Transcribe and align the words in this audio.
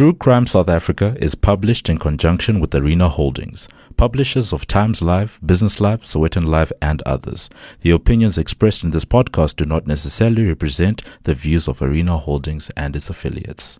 True 0.00 0.14
Crime 0.14 0.46
South 0.46 0.70
Africa 0.70 1.14
is 1.20 1.34
published 1.34 1.90
in 1.90 1.98
conjunction 1.98 2.58
with 2.58 2.74
Arena 2.74 3.06
Holdings, 3.10 3.68
publishers 3.98 4.50
of 4.50 4.66
Times 4.66 5.02
Live, 5.02 5.38
Business 5.44 5.78
Live, 5.78 6.04
Sowetan 6.04 6.46
Live, 6.46 6.72
and 6.80 7.02
others. 7.02 7.50
The 7.82 7.90
opinions 7.90 8.38
expressed 8.38 8.82
in 8.82 8.92
this 8.92 9.04
podcast 9.04 9.56
do 9.56 9.66
not 9.66 9.86
necessarily 9.86 10.46
represent 10.46 11.02
the 11.24 11.34
views 11.34 11.68
of 11.68 11.82
Arena 11.82 12.16
Holdings 12.16 12.70
and 12.78 12.96
its 12.96 13.10
affiliates. 13.10 13.78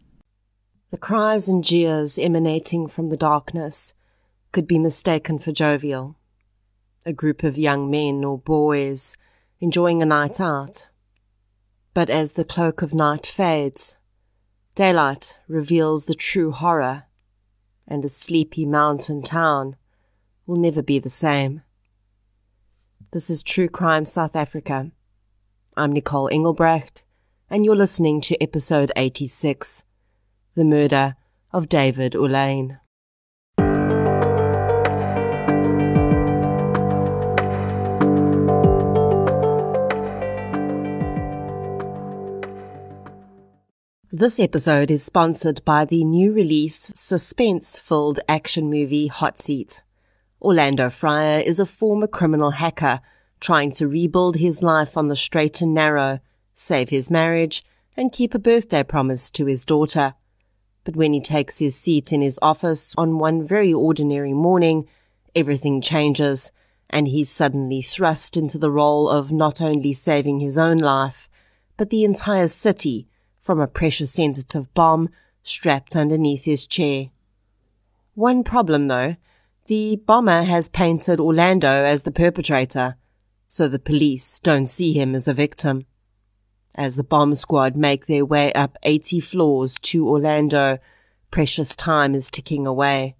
The 0.90 0.98
cries 0.98 1.48
and 1.48 1.64
jeers 1.64 2.18
emanating 2.18 2.86
from 2.86 3.06
the 3.06 3.16
darkness 3.16 3.94
could 4.52 4.66
be 4.66 4.78
mistaken 4.78 5.38
for 5.38 5.52
jovial. 5.52 6.16
A 7.06 7.14
group 7.14 7.42
of 7.42 7.56
young 7.56 7.90
men 7.90 8.24
or 8.24 8.36
boys 8.36 9.16
enjoying 9.58 10.02
a 10.02 10.04
night 10.04 10.38
out. 10.38 10.86
But 11.94 12.10
as 12.10 12.32
the 12.32 12.44
cloak 12.44 12.82
of 12.82 12.92
night 12.92 13.24
fades, 13.24 13.96
Daylight 14.76 15.36
reveals 15.48 16.04
the 16.04 16.14
true 16.14 16.52
horror, 16.52 17.04
and 17.88 18.04
a 18.04 18.08
sleepy 18.08 18.64
mountain 18.64 19.20
town 19.20 19.74
will 20.46 20.56
never 20.56 20.80
be 20.80 21.00
the 21.00 21.10
same. 21.10 21.62
This 23.10 23.28
is 23.28 23.42
True 23.42 23.68
Crime 23.68 24.04
South 24.04 24.36
Africa. 24.36 24.92
I'm 25.76 25.92
Nicole 25.92 26.28
Engelbrecht, 26.28 27.02
and 27.50 27.64
you're 27.64 27.74
listening 27.74 28.20
to 28.22 28.40
episode 28.40 28.92
86 28.94 29.82
The 30.54 30.64
Murder 30.64 31.16
of 31.52 31.68
David 31.68 32.12
Olyn. 32.12 32.78
This 44.12 44.40
episode 44.40 44.90
is 44.90 45.04
sponsored 45.04 45.64
by 45.64 45.84
the 45.84 46.02
new 46.02 46.32
release 46.32 46.90
suspense 46.96 47.78
filled 47.78 48.18
action 48.28 48.68
movie 48.68 49.06
Hot 49.06 49.40
Seat. 49.40 49.82
Orlando 50.42 50.90
Friar 50.90 51.38
is 51.38 51.60
a 51.60 51.64
former 51.64 52.08
criminal 52.08 52.50
hacker 52.50 53.02
trying 53.38 53.70
to 53.70 53.86
rebuild 53.86 54.34
his 54.34 54.64
life 54.64 54.96
on 54.96 55.06
the 55.06 55.14
straight 55.14 55.60
and 55.60 55.72
narrow, 55.72 56.18
save 56.54 56.88
his 56.88 57.08
marriage, 57.08 57.64
and 57.96 58.10
keep 58.10 58.34
a 58.34 58.40
birthday 58.40 58.82
promise 58.82 59.30
to 59.30 59.46
his 59.46 59.64
daughter. 59.64 60.14
But 60.82 60.96
when 60.96 61.12
he 61.12 61.20
takes 61.20 61.60
his 61.60 61.76
seat 61.76 62.12
in 62.12 62.20
his 62.20 62.36
office 62.42 62.96
on 62.98 63.20
one 63.20 63.46
very 63.46 63.72
ordinary 63.72 64.32
morning, 64.32 64.88
everything 65.36 65.80
changes, 65.80 66.50
and 66.88 67.06
he's 67.06 67.30
suddenly 67.30 67.80
thrust 67.80 68.36
into 68.36 68.58
the 68.58 68.72
role 68.72 69.08
of 69.08 69.30
not 69.30 69.60
only 69.60 69.92
saving 69.92 70.40
his 70.40 70.58
own 70.58 70.78
life, 70.78 71.30
but 71.76 71.90
the 71.90 72.02
entire 72.02 72.48
city 72.48 73.06
from 73.50 73.60
a 73.60 73.66
pressure 73.66 74.06
sensitive 74.06 74.72
bomb 74.74 75.08
strapped 75.42 75.96
underneath 75.96 76.44
his 76.44 76.68
chair. 76.68 77.06
One 78.14 78.44
problem 78.44 78.86
though, 78.86 79.16
the 79.66 79.96
bomber 79.96 80.44
has 80.44 80.70
painted 80.70 81.18
Orlando 81.18 81.68
as 81.68 82.04
the 82.04 82.12
perpetrator, 82.12 82.94
so 83.48 83.66
the 83.66 83.80
police 83.80 84.38
don't 84.38 84.68
see 84.68 84.92
him 84.92 85.16
as 85.16 85.26
a 85.26 85.34
victim. 85.34 85.84
As 86.76 86.94
the 86.94 87.02
bomb 87.02 87.34
squad 87.34 87.74
make 87.74 88.06
their 88.06 88.24
way 88.24 88.52
up 88.52 88.78
80 88.84 89.18
floors 89.18 89.80
to 89.80 90.08
Orlando, 90.08 90.78
precious 91.32 91.74
time 91.74 92.14
is 92.14 92.30
ticking 92.30 92.68
away. 92.68 93.16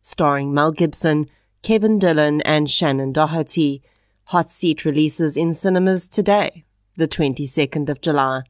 Starring 0.00 0.54
Mel 0.54 0.70
Gibson, 0.70 1.28
Kevin 1.62 1.98
Dillon, 1.98 2.40
and 2.42 2.68
Shannen 2.68 3.12
Doherty, 3.12 3.82
Hot 4.26 4.52
Seat 4.52 4.84
releases 4.84 5.36
in 5.36 5.54
cinemas 5.54 6.06
today, 6.06 6.64
the 6.94 7.08
22nd 7.08 7.88
of 7.88 8.00
July. 8.00 8.44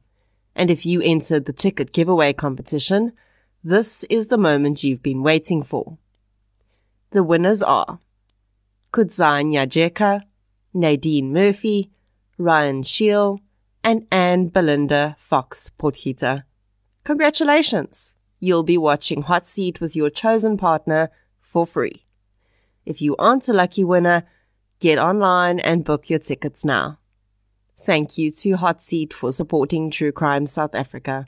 And 0.57 0.71
if 0.71 0.87
you 0.87 1.01
entered 1.03 1.45
the 1.45 1.53
ticket 1.53 1.93
giveaway 1.93 2.33
competition, 2.33 3.13
this 3.63 4.03
is 4.05 4.27
the 4.27 4.39
moment 4.39 4.83
you've 4.83 5.03
been 5.03 5.21
waiting 5.21 5.61
for. 5.61 5.99
The 7.11 7.23
winners 7.23 7.61
are 7.61 7.99
Kudzai 8.91 9.45
Nyajeka, 9.45 10.23
Nadine 10.73 11.31
Murphy, 11.31 11.91
Ryan 12.39 12.81
Scheel, 12.81 13.39
and 13.83 14.07
Anne 14.11 14.47
Belinda 14.47 15.15
Fox 15.19 15.69
Portita. 15.77 16.43
Congratulations! 17.03 18.13
You'll 18.39 18.63
be 18.63 18.79
watching 18.79 19.21
Hot 19.21 19.47
Seat 19.47 19.79
with 19.79 19.95
your 19.95 20.09
chosen 20.09 20.57
partner 20.57 21.11
for 21.39 21.67
free. 21.67 22.05
If 22.83 22.99
you 22.99 23.15
aren't 23.17 23.47
a 23.47 23.53
lucky 23.53 23.83
winner, 23.83 24.23
get 24.79 24.97
online 24.97 25.59
and 25.59 25.85
book 25.85 26.09
your 26.09 26.19
tickets 26.19 26.65
now. 26.65 26.97
Thank 27.79 28.17
you 28.17 28.31
to 28.31 28.57
Hot 28.57 28.81
Seat 28.81 29.13
for 29.13 29.31
supporting 29.31 29.89
True 29.89 30.11
Crime 30.11 30.45
South 30.45 30.75
Africa. 30.75 31.25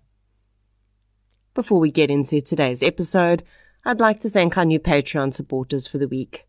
Before 1.53 1.79
we 1.79 1.91
get 1.91 2.09
into 2.09 2.41
today's 2.41 2.83
episode, 2.83 3.43
I'd 3.85 3.99
like 3.99 4.19
to 4.21 4.29
thank 4.29 4.57
our 4.57 4.65
new 4.65 4.79
Patreon 4.79 5.33
supporters 5.33 5.87
for 5.87 5.99
the 5.99 6.07
week. 6.07 6.47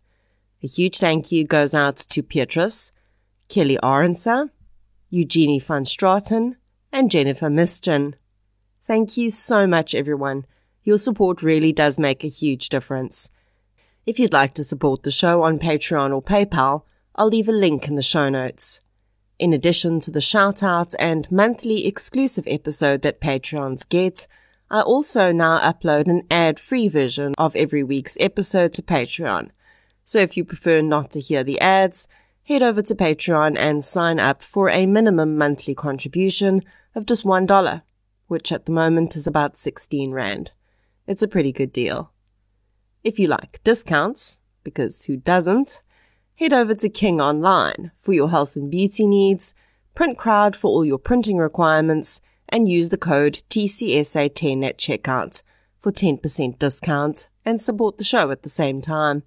A 0.63 0.67
huge 0.67 0.99
thank 0.99 1.31
you 1.31 1.45
goes 1.45 1.75
out 1.75 1.97
to 1.97 2.23
Petrus, 2.23 2.93
Kelly 3.49 3.79
Arensa, 3.83 4.51
Eugenie 5.11 5.61
van 5.61 5.85
Straten, 5.85 6.57
and 6.93 7.11
Jennifer 7.11 7.49
Miskin. 7.49 8.15
Thank 8.87 9.17
you 9.17 9.31
so 9.31 9.67
much, 9.67 9.95
everyone. 9.95 10.45
Your 10.83 10.99
support 10.99 11.43
really 11.43 11.73
does 11.73 11.99
make 11.99 12.25
a 12.25 12.29
huge 12.29 12.69
difference. 12.69 13.31
If 14.07 14.19
you'd 14.19 14.33
like 14.33 14.55
to 14.55 14.65
support 14.65 15.03
the 15.03 15.11
show 15.11 15.43
on 15.43 15.59
Patreon 15.59 16.13
or 16.13 16.23
PayPal, 16.23 16.83
I'll 17.15 17.29
leave 17.29 17.49
a 17.49 17.53
link 17.53 17.87
in 17.87 17.95
the 17.95 18.03
show 18.03 18.29
notes. 18.29 18.81
In 19.41 19.55
addition 19.55 20.01
to 20.01 20.11
the 20.11 20.21
shout 20.21 20.63
out 20.63 20.95
and 20.99 21.33
monthly 21.33 21.87
exclusive 21.87 22.47
episode 22.47 23.01
that 23.01 23.23
Patreons 23.23 23.89
get, 23.89 24.27
I 24.71 24.83
also 24.83 25.33
now 25.33 25.59
upload 25.61 26.09
an 26.09 26.25
ad 26.31 26.61
free 26.61 26.89
version 26.89 27.33
of 27.39 27.57
every 27.57 27.83
week's 27.83 28.19
episode 28.21 28.75
to 28.75 28.83
Patreon. 28.83 29.49
So 30.05 30.19
if 30.19 30.37
you 30.37 30.45
prefer 30.45 30.83
not 30.83 31.11
to 31.13 31.21
hear 31.21 31.43
the 31.43 31.59
ads, 31.59 32.07
head 32.43 32.63
over 32.63 32.83
to 32.83 32.95
Patreon 32.95 33.57
and 33.59 33.83
sign 33.83 34.21
up 34.21 34.43
for 34.43 34.69
a 34.69 34.85
minimum 34.85 35.39
monthly 35.39 35.75
contribution 35.75 36.61
of 36.95 37.07
just 37.07 37.25
$1, 37.25 37.83
which 38.27 38.53
at 38.53 38.67
the 38.67 38.73
moment 38.73 39.17
is 39.17 39.27
about 39.27 39.57
16 39.57 40.11
Rand. 40.11 40.51
It's 41.07 41.23
a 41.23 41.29
pretty 41.29 41.51
good 41.51 41.73
deal. 41.73 42.13
If 43.03 43.19
you 43.19 43.27
like 43.27 43.65
discounts, 43.65 44.39
because 44.65 45.05
who 45.05 45.17
doesn't, 45.17 45.81
head 46.41 46.55
over 46.55 46.75
to 46.75 46.89
King 46.89 47.21
Online 47.21 47.91
for 48.01 48.15
your 48.15 48.31
health 48.31 48.57
and 48.57 48.71
beauty 48.71 49.07
needs, 49.07 49.53
Print 49.95 50.17
Crowd 50.17 50.57
for 50.57 50.69
all 50.69 50.87
your 50.87 50.97
printing 50.97 51.37
requirements, 51.37 52.23
and 52.49 52.67
use 52.67 52.89
the 52.89 52.97
code 52.97 53.43
TCSA10 53.51 54.67
at 54.67 54.79
checkout 54.79 55.43
for 55.81 55.93
10% 55.93 56.59
discount 56.59 57.29
and 57.45 57.61
support 57.61 57.99
the 57.99 58.05
show 58.05 58.31
at 58.31 58.43
the 58.43 58.49
same 58.49 58.81
time. 58.81 59.23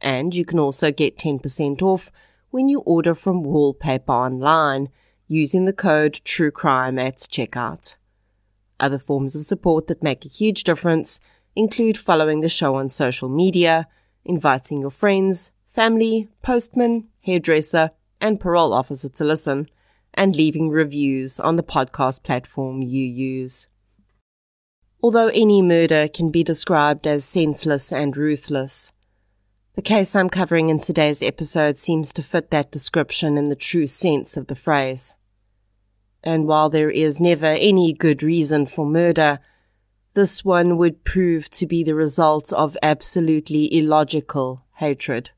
And 0.00 0.36
you 0.36 0.44
can 0.44 0.60
also 0.60 0.92
get 0.92 1.18
10% 1.18 1.82
off 1.82 2.12
when 2.50 2.68
you 2.68 2.78
order 2.80 3.16
from 3.16 3.42
Wallpaper 3.42 4.12
Online 4.12 4.88
using 5.26 5.64
the 5.64 5.72
code 5.72 6.20
TRUECRIME 6.24 6.96
at 6.96 7.16
checkout. 7.16 7.96
Other 8.78 9.00
forms 9.00 9.34
of 9.34 9.44
support 9.44 9.88
that 9.88 10.00
make 10.00 10.24
a 10.24 10.28
huge 10.28 10.62
difference 10.62 11.18
include 11.56 11.98
following 11.98 12.38
the 12.38 12.48
show 12.48 12.76
on 12.76 12.88
social 12.88 13.28
media, 13.28 13.88
inviting 14.24 14.80
your 14.80 14.90
friends, 14.90 15.50
family, 15.76 16.26
postman, 16.40 17.06
hairdresser, 17.20 17.90
and 18.18 18.40
parole 18.40 18.72
officer 18.72 19.10
to 19.10 19.22
listen, 19.22 19.68
and 20.14 20.34
leaving 20.34 20.70
reviews 20.70 21.38
on 21.38 21.56
the 21.56 21.62
podcast 21.62 22.22
platform 22.22 22.80
you 22.80 23.04
use. 23.04 23.68
Although 25.02 25.28
any 25.28 25.60
murder 25.60 26.08
can 26.08 26.30
be 26.30 26.42
described 26.42 27.06
as 27.06 27.26
senseless 27.26 27.92
and 27.92 28.16
ruthless, 28.16 28.90
the 29.74 29.82
case 29.82 30.16
I'm 30.16 30.30
covering 30.30 30.70
in 30.70 30.78
today's 30.78 31.20
episode 31.20 31.76
seems 31.76 32.14
to 32.14 32.22
fit 32.22 32.50
that 32.50 32.72
description 32.72 33.36
in 33.36 33.50
the 33.50 33.54
true 33.54 33.86
sense 33.86 34.38
of 34.38 34.46
the 34.46 34.54
phrase. 34.54 35.14
And 36.24 36.46
while 36.46 36.70
there 36.70 36.90
is 36.90 37.20
never 37.20 37.44
any 37.44 37.92
good 37.92 38.22
reason 38.22 38.64
for 38.64 38.86
murder, 38.86 39.40
this 40.14 40.42
one 40.42 40.78
would 40.78 41.04
prove 41.04 41.50
to 41.50 41.66
be 41.66 41.84
the 41.84 41.94
result 41.94 42.50
of 42.54 42.78
absolutely 42.82 43.76
illogical 43.76 44.64
hatred. 44.76 45.32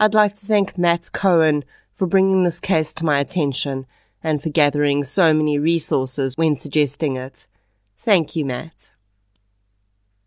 I'd 0.00 0.14
like 0.14 0.36
to 0.36 0.46
thank 0.46 0.78
Matt 0.78 1.10
Cohen 1.12 1.64
for 1.96 2.06
bringing 2.06 2.44
this 2.44 2.60
case 2.60 2.92
to 2.94 3.04
my 3.04 3.18
attention 3.18 3.84
and 4.22 4.40
for 4.40 4.48
gathering 4.48 5.02
so 5.02 5.34
many 5.34 5.58
resources 5.58 6.36
when 6.36 6.54
suggesting 6.54 7.16
it. 7.16 7.48
Thank 7.96 8.36
you, 8.36 8.44
Matt. 8.44 8.92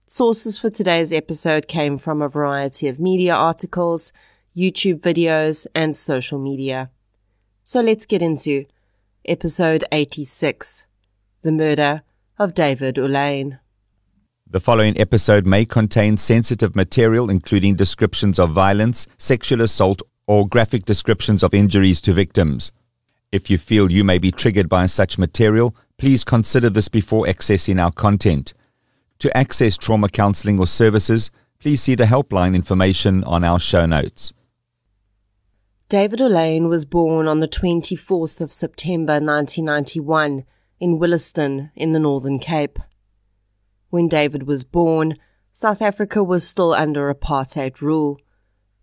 Sources 0.07 0.57
for 0.57 0.69
today's 0.69 1.13
episode 1.13 1.69
came 1.69 1.97
from 1.97 2.21
a 2.21 2.27
variety 2.27 2.89
of 2.89 2.99
media 2.99 3.33
articles, 3.33 4.11
YouTube 4.53 4.99
videos, 4.99 5.65
and 5.73 5.95
social 5.95 6.37
media. 6.37 6.89
So 7.63 7.79
let's 7.79 8.05
get 8.05 8.21
into 8.21 8.65
episode 9.23 9.85
86 9.93 10.83
The 11.43 11.51
Murder 11.53 12.01
of 12.37 12.53
David 12.53 12.95
Olyn. 12.95 13.59
The 14.51 14.59
following 14.59 14.99
episode 14.99 15.45
may 15.45 15.63
contain 15.63 16.17
sensitive 16.17 16.75
material, 16.75 17.29
including 17.29 17.75
descriptions 17.75 18.37
of 18.37 18.51
violence, 18.51 19.07
sexual 19.17 19.61
assault, 19.61 20.01
or 20.27 20.45
graphic 20.45 20.83
descriptions 20.83 21.41
of 21.41 21.53
injuries 21.53 22.01
to 22.01 22.11
victims. 22.11 22.73
If 23.31 23.49
you 23.49 23.57
feel 23.57 23.89
you 23.89 24.03
may 24.03 24.17
be 24.17 24.29
triggered 24.29 24.67
by 24.67 24.87
such 24.87 25.17
material, 25.17 25.73
please 25.97 26.25
consider 26.25 26.69
this 26.69 26.89
before 26.89 27.27
accessing 27.27 27.81
our 27.81 27.93
content. 27.93 28.53
To 29.19 29.37
access 29.37 29.77
trauma 29.77 30.09
counseling 30.09 30.59
or 30.59 30.67
services, 30.67 31.31
please 31.61 31.81
see 31.81 31.95
the 31.95 32.03
helpline 32.03 32.53
information 32.53 33.23
on 33.23 33.45
our 33.45 33.57
show 33.57 33.85
notes. 33.85 34.33
David 35.87 36.19
Olyn 36.19 36.67
was 36.67 36.83
born 36.83 37.25
on 37.25 37.39
the 37.39 37.47
24th 37.47 38.41
of 38.41 38.51
September 38.51 39.13
1991 39.13 40.43
in 40.81 40.99
Williston 40.99 41.71
in 41.73 41.93
the 41.93 41.99
Northern 41.99 42.37
Cape. 42.37 42.79
When 43.91 44.07
David 44.07 44.43
was 44.43 44.63
born, 44.63 45.17
South 45.51 45.81
Africa 45.81 46.23
was 46.23 46.47
still 46.47 46.73
under 46.73 47.13
apartheid 47.13 47.81
rule. 47.81 48.21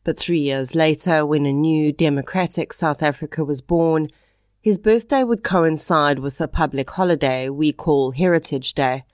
But 0.05 0.19
three 0.19 0.41
years 0.41 0.75
later, 0.75 1.25
when 1.25 1.47
a 1.47 1.53
new 1.53 1.95
democratic 1.95 2.75
South 2.75 3.03
Africa 3.03 3.43
was 3.43 3.63
born, 3.63 4.09
his 4.61 4.77
birthday 4.77 5.25
would 5.25 5.43
coincide 5.43 6.19
with 6.19 6.39
a 6.43 6.47
public 6.47 6.91
holiday 6.91 7.49
we 7.49 7.73
call 7.73 8.11
Heritage 8.11 8.75
Day, 8.75 9.07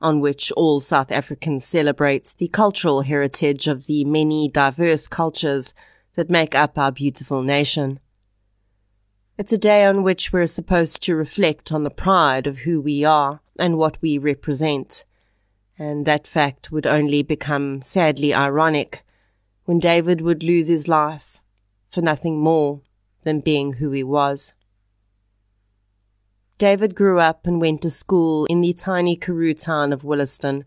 on 0.00 0.18
which 0.18 0.50
all 0.52 0.80
South 0.80 1.12
Africans 1.12 1.64
celebrate 1.64 2.34
the 2.38 2.48
cultural 2.48 3.02
heritage 3.02 3.68
of 3.68 3.86
the 3.86 4.04
many 4.04 4.48
diverse 4.48 5.06
cultures 5.06 5.72
that 6.16 6.28
make 6.28 6.56
up 6.56 6.76
our 6.76 6.90
beautiful 6.90 7.44
nation. 7.44 8.00
It's 9.38 9.52
a 9.52 9.58
day 9.58 9.84
on 9.84 10.02
which 10.02 10.32
we're 10.32 10.46
supposed 10.46 11.00
to 11.04 11.14
reflect 11.14 11.70
on 11.70 11.84
the 11.84 11.90
pride 11.90 12.48
of 12.48 12.58
who 12.58 12.80
we 12.80 13.04
are 13.04 13.40
and 13.56 13.78
what 13.78 14.02
we 14.02 14.18
represent. 14.18 15.04
And 15.78 16.04
that 16.06 16.26
fact 16.26 16.72
would 16.72 16.86
only 16.86 17.22
become 17.22 17.82
sadly 17.82 18.34
ironic 18.34 19.04
when 19.64 19.78
David 19.78 20.20
would 20.20 20.42
lose 20.42 20.66
his 20.66 20.88
life 20.88 21.40
for 21.90 22.02
nothing 22.02 22.38
more 22.38 22.80
than 23.22 23.40
being 23.40 23.74
who 23.74 23.92
he 23.92 24.02
was. 24.02 24.54
David 26.58 26.96
grew 26.96 27.20
up 27.20 27.46
and 27.46 27.60
went 27.60 27.82
to 27.82 27.90
school 27.90 28.46
in 28.46 28.60
the 28.60 28.72
tiny 28.72 29.16
Karoo 29.16 29.54
town 29.54 29.92
of 29.92 30.02
Williston. 30.02 30.64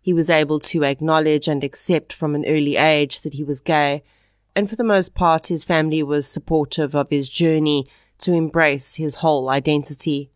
He 0.00 0.12
was 0.12 0.28
able 0.28 0.58
to 0.60 0.84
acknowledge 0.84 1.46
and 1.46 1.62
accept 1.62 2.12
from 2.12 2.34
an 2.34 2.44
early 2.44 2.76
age 2.76 3.20
that 3.20 3.34
he 3.34 3.44
was 3.44 3.60
gay 3.60 4.02
and 4.56 4.70
for 4.70 4.76
the 4.76 4.84
most 4.84 5.14
part, 5.14 5.48
his 5.48 5.64
family 5.64 6.02
was 6.02 6.26
supportive 6.26 6.94
of 6.94 7.10
his 7.10 7.28
journey 7.28 7.86
to 8.16 8.32
embrace 8.32 8.94
his 8.94 9.16
whole 9.16 9.50
identity. 9.50 10.30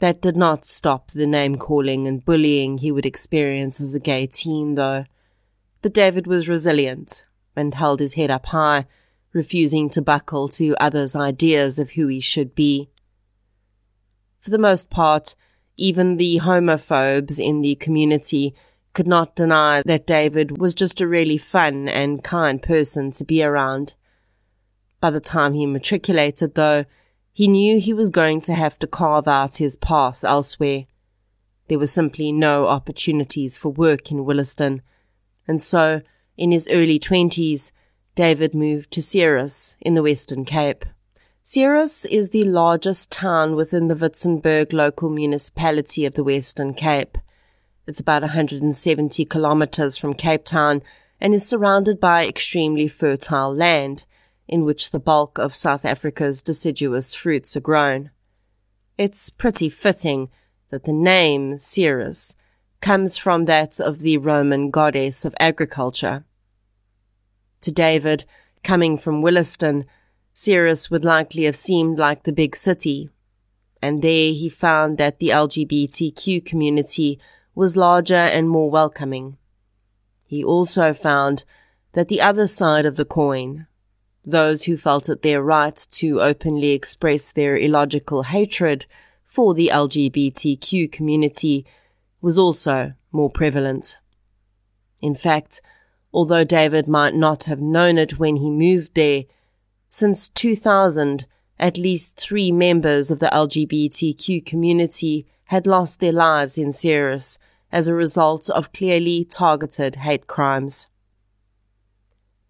That 0.00 0.22
did 0.22 0.36
not 0.36 0.64
stop 0.64 1.10
the 1.10 1.26
name 1.26 1.56
calling 1.56 2.06
and 2.06 2.24
bullying 2.24 2.78
he 2.78 2.90
would 2.90 3.06
experience 3.06 3.80
as 3.80 3.94
a 3.94 4.00
gay 4.00 4.26
teen, 4.26 4.74
though. 4.74 5.04
But 5.82 5.94
David 5.94 6.26
was 6.26 6.48
resilient 6.48 7.24
and 7.54 7.74
held 7.74 8.00
his 8.00 8.14
head 8.14 8.30
up 8.30 8.46
high, 8.46 8.86
refusing 9.32 9.90
to 9.90 10.02
buckle 10.02 10.48
to 10.48 10.74
others' 10.80 11.14
ideas 11.14 11.78
of 11.78 11.90
who 11.90 12.06
he 12.06 12.20
should 12.20 12.54
be. 12.54 12.88
For 14.40 14.50
the 14.50 14.58
most 14.58 14.88
part, 14.88 15.36
even 15.76 16.16
the 16.16 16.38
homophobes 16.38 17.38
in 17.38 17.60
the 17.60 17.74
community 17.74 18.54
could 18.94 19.06
not 19.06 19.36
deny 19.36 19.82
that 19.84 20.06
David 20.06 20.58
was 20.58 20.74
just 20.74 21.00
a 21.00 21.06
really 21.06 21.38
fun 21.38 21.88
and 21.88 22.24
kind 22.24 22.62
person 22.62 23.10
to 23.12 23.24
be 23.24 23.42
around. 23.42 23.94
By 25.00 25.10
the 25.10 25.20
time 25.20 25.52
he 25.52 25.66
matriculated, 25.66 26.54
though, 26.54 26.86
he 27.40 27.48
knew 27.48 27.80
he 27.80 27.94
was 27.94 28.10
going 28.10 28.38
to 28.38 28.52
have 28.52 28.78
to 28.78 28.86
carve 28.86 29.26
out 29.26 29.56
his 29.56 29.74
path 29.74 30.22
elsewhere. 30.24 30.84
There 31.68 31.78
were 31.78 31.86
simply 31.86 32.32
no 32.32 32.66
opportunities 32.66 33.56
for 33.56 33.70
work 33.70 34.12
in 34.12 34.26
Williston, 34.26 34.82
and 35.48 35.62
so, 35.62 36.02
in 36.36 36.50
his 36.50 36.68
early 36.70 36.98
twenties, 36.98 37.72
David 38.14 38.54
moved 38.54 38.90
to 38.90 39.00
Ceres 39.00 39.74
in 39.80 39.94
the 39.94 40.02
Western 40.02 40.44
Cape. 40.44 40.84
Ceres 41.42 42.04
is 42.04 42.28
the 42.28 42.44
largest 42.44 43.10
town 43.10 43.56
within 43.56 43.88
the 43.88 43.96
Witzenberg 43.96 44.74
local 44.74 45.08
municipality 45.08 46.04
of 46.04 46.12
the 46.12 46.24
Western 46.24 46.74
Cape. 46.74 47.16
It's 47.86 48.00
about 48.00 48.20
170 48.20 49.24
kilometers 49.24 49.96
from 49.96 50.12
Cape 50.12 50.44
Town 50.44 50.82
and 51.18 51.32
is 51.32 51.48
surrounded 51.48 52.00
by 52.00 52.26
extremely 52.26 52.86
fertile 52.86 53.54
land 53.54 54.04
in 54.50 54.64
which 54.64 54.90
the 54.90 54.98
bulk 54.98 55.38
of 55.38 55.54
South 55.54 55.84
Africa's 55.84 56.42
deciduous 56.42 57.14
fruits 57.14 57.56
are 57.56 57.60
grown. 57.60 58.10
It's 58.98 59.30
pretty 59.30 59.70
fitting 59.70 60.28
that 60.70 60.82
the 60.82 60.92
name 60.92 61.60
Ceres 61.60 62.34
comes 62.80 63.16
from 63.16 63.44
that 63.44 63.78
of 63.78 64.00
the 64.00 64.18
Roman 64.18 64.70
goddess 64.70 65.24
of 65.24 65.36
agriculture. 65.38 66.24
To 67.60 67.70
David, 67.70 68.24
coming 68.64 68.98
from 68.98 69.22
Williston, 69.22 69.84
Ceres 70.34 70.90
would 70.90 71.04
likely 71.04 71.44
have 71.44 71.56
seemed 71.56 71.96
like 71.96 72.24
the 72.24 72.32
big 72.32 72.56
city, 72.56 73.08
and 73.80 74.02
there 74.02 74.32
he 74.32 74.48
found 74.48 74.98
that 74.98 75.20
the 75.20 75.28
LGBTQ 75.28 76.44
community 76.44 77.20
was 77.54 77.76
larger 77.76 78.14
and 78.14 78.48
more 78.48 78.68
welcoming. 78.68 79.36
He 80.26 80.42
also 80.42 80.92
found 80.92 81.44
that 81.92 82.08
the 82.08 82.20
other 82.20 82.48
side 82.48 82.84
of 82.84 82.96
the 82.96 83.04
coin, 83.04 83.68
those 84.30 84.64
who 84.64 84.76
felt 84.76 85.08
it 85.08 85.22
their 85.22 85.42
right 85.42 85.76
to 85.90 86.20
openly 86.20 86.70
express 86.70 87.32
their 87.32 87.56
illogical 87.56 88.24
hatred 88.24 88.86
for 89.24 89.54
the 89.54 89.70
LGBTQ 89.72 90.90
community, 90.90 91.64
was 92.20 92.36
also 92.36 92.94
more 93.12 93.30
prevalent. 93.30 93.96
In 95.00 95.14
fact, 95.14 95.62
although 96.12 96.44
David 96.44 96.88
might 96.88 97.14
not 97.14 97.44
have 97.44 97.60
known 97.60 97.98
it 97.98 98.18
when 98.18 98.36
he 98.36 98.50
moved 98.50 98.94
there, 98.94 99.24
since 99.88 100.28
2000, 100.28 101.26
at 101.58 101.76
least 101.76 102.16
three 102.16 102.50
members 102.50 103.10
of 103.10 103.18
the 103.18 103.30
LGBTQ 103.32 104.44
community 104.44 105.26
had 105.44 105.66
lost 105.66 106.00
their 106.00 106.12
lives 106.12 106.56
in 106.56 106.72
Ceres 106.72 107.38
as 107.72 107.86
a 107.86 107.94
result 107.94 108.48
of 108.50 108.72
clearly 108.72 109.24
targeted 109.24 109.96
hate 109.96 110.26
crimes. 110.26 110.86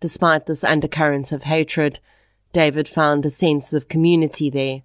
Despite 0.01 0.47
this 0.47 0.65
undercurrent 0.65 1.31
of 1.31 1.45
hatred, 1.45 2.01
David 2.53 2.89
found 2.89 3.25
a 3.25 3.31
sense 3.31 3.73
of 3.73 3.89
community 3.89 4.51
there. 4.51 4.83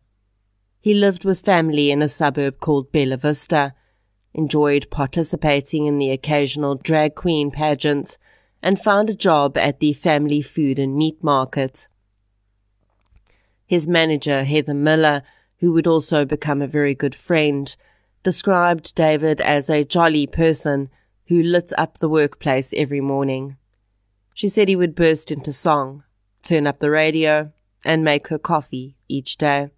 He 0.79 0.93
lived 0.93 1.25
with 1.25 1.41
family 1.41 1.89
in 1.89 2.01
a 2.01 2.09
suburb 2.09 2.59
called 2.59 2.91
Bella 2.91 3.17
Vista, 3.17 3.73
enjoyed 4.33 4.89
participating 4.91 5.85
in 5.85 5.97
the 5.97 6.11
occasional 6.11 6.75
drag 6.75 7.15
queen 7.15 7.49
pageants, 7.49 8.17
and 8.61 8.79
found 8.79 9.09
a 9.09 9.15
job 9.15 9.57
at 9.57 9.79
the 9.79 9.93
family 9.93 10.41
food 10.41 10.77
and 10.77 10.95
meat 10.95 11.23
market. 11.23 11.87
His 13.65 13.87
manager, 13.87 14.43
Heather 14.43 14.73
Miller, 14.73 15.23
who 15.59 15.71
would 15.73 15.87
also 15.87 16.25
become 16.25 16.61
a 16.61 16.67
very 16.67 16.93
good 16.93 17.15
friend, 17.15 17.75
described 18.21 18.93
David 18.95 19.39
as 19.41 19.69
a 19.69 19.85
jolly 19.85 20.27
person 20.27 20.89
who 21.27 21.41
lit 21.41 21.71
up 21.77 21.97
the 21.97 22.09
workplace 22.09 22.73
every 22.75 23.01
morning. 23.01 23.57
She 24.35 24.49
said 24.49 24.67
he 24.67 24.75
would 24.75 24.95
burst 24.95 25.31
into 25.31 25.53
song, 25.53 26.03
turn 26.43 26.67
up 26.67 26.79
the 26.79 26.91
radio, 26.91 27.53
and 27.85 28.03
make 28.03 28.27
her 28.27 28.37
coffee 28.37 28.97
each 29.07 29.37
day. 29.37 29.69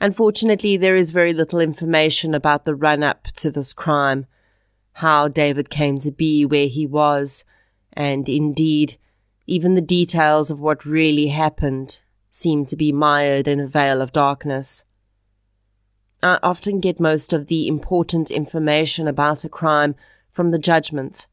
Unfortunately, 0.00 0.78
there 0.78 0.96
is 0.96 1.10
very 1.10 1.34
little 1.34 1.60
information 1.60 2.34
about 2.34 2.64
the 2.64 2.74
run 2.74 3.02
up 3.02 3.24
to 3.34 3.50
this 3.50 3.74
crime, 3.74 4.24
how 4.92 5.28
David 5.28 5.68
came 5.68 5.98
to 5.98 6.10
be 6.10 6.46
where 6.46 6.66
he 6.66 6.86
was, 6.86 7.44
and 7.92 8.30
indeed, 8.30 8.96
even 9.46 9.74
the 9.74 9.82
details 9.82 10.50
of 10.50 10.58
what 10.58 10.86
really 10.86 11.28
happened 11.28 12.00
seem 12.30 12.64
to 12.64 12.76
be 12.76 12.92
mired 12.92 13.46
in 13.46 13.60
a 13.60 13.66
veil 13.66 14.00
of 14.00 14.10
darkness. 14.10 14.84
I 16.22 16.38
often 16.42 16.80
get 16.80 16.98
most 16.98 17.34
of 17.34 17.48
the 17.48 17.68
important 17.68 18.30
information 18.30 19.06
about 19.06 19.44
a 19.44 19.50
crime 19.50 19.96
from 20.32 20.48
the 20.48 20.58
judgment, 20.58 21.26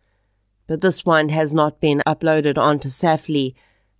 but 0.72 0.80
this 0.80 1.06
one 1.06 1.28
has 1.28 1.51
not 1.51 1.82
been 1.82 2.01
uploaded 2.08 2.58
onto 2.58 2.88
SAFLII, 2.88 3.54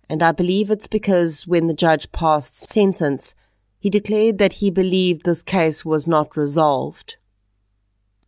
and 0.08 0.22
I 0.22 0.32
believe 0.32 0.70
it's 0.70 0.88
because 0.88 1.46
when 1.46 1.66
the 1.66 1.74
judge 1.74 2.10
passed 2.12 2.56
sentence, 2.56 3.34
he 3.78 3.90
declared 3.90 4.38
that 4.38 4.54
he 4.54 4.70
believed 4.70 5.26
this 5.26 5.42
case 5.42 5.84
was 5.84 6.06
not 6.06 6.34
resolved. 6.34 7.16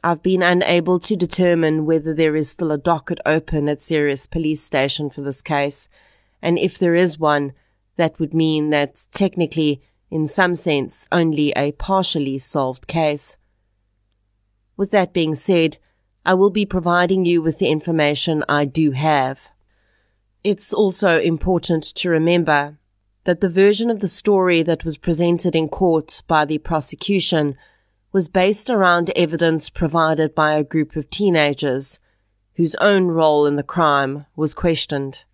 I've 0.03 0.23
been 0.23 0.43
unable 0.43 0.99
to 0.99 1.17
determine 1.17 1.87
whether 1.87 2.13
there 2.13 2.37
is 2.37 2.51
still 2.51 2.71
a 2.71 2.77
docket 2.77 3.19
open 3.25 3.67
at 3.67 3.81
Ceres 3.81 4.27
Police 4.27 4.63
Station 4.63 5.09
for 5.09 5.23
this 5.23 5.41
case, 5.41 5.89
and 6.43 6.59
if 6.59 6.79
there 6.79 6.95
is 6.95 7.19
one, 7.19 7.55
that 7.97 8.21
would 8.21 8.35
mean 8.35 8.69
that 8.69 9.07
technically 9.11 9.81
in 10.11 10.27
some 10.27 10.55
sense, 10.55 11.09
only 11.11 11.51
a 11.57 11.73
partially 11.73 12.37
solved 12.37 12.89
case. 12.89 13.39
With 14.77 14.91
that 14.91 15.15
being 15.15 15.35
said, 15.35 15.79
I 16.27 16.35
will 16.35 16.51
be 16.51 16.65
providing 16.65 17.25
you 17.25 17.43
with 17.43 17.59
the 17.59 17.69
information 17.69 18.45
I 18.49 18.65
do 18.65 18.93
have. 18.93 19.51
It's 20.43 20.73
also 20.73 21.21
important 21.21 21.85
to 21.97 22.09
remember 22.09 22.79
that 23.25 23.41
the 23.41 23.49
version 23.49 23.91
of 23.91 24.01
the 24.01 24.09
story 24.09 24.63
that 24.63 24.85
was 24.85 24.99
presented 24.99 25.55
in 25.55 25.69
court 25.69 26.23
by 26.27 26.45
the 26.45 26.59
prosecution 26.59 27.57
was 28.13 28.29
based 28.29 28.71
around 28.71 29.11
evidence 29.17 29.69
provided 29.69 30.35
by 30.35 30.55
a 30.55 30.65
group 30.65 30.97
of 30.97 31.11
teenagers 31.11 31.99
whose 32.55 32.75
own 32.77 33.07
role 33.09 33.47
in 33.47 33.57
the 33.57 33.63
crime 33.63 34.27
was 34.37 34.55
questioned. 34.55 35.25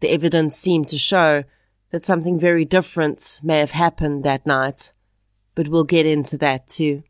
The 0.00 0.10
evidence 0.10 0.56
seemed 0.56 0.88
to 0.88 0.98
show 0.98 1.44
that 1.90 2.04
something 2.04 2.38
very 2.38 2.64
different 2.64 3.40
may 3.42 3.60
have 3.60 3.70
happened 3.70 4.24
that 4.24 4.44
night, 4.44 4.92
but 5.54 5.68
we'll 5.68 5.84
get 5.84 6.04
into 6.04 6.36
that 6.38 6.66
too. 6.66 7.04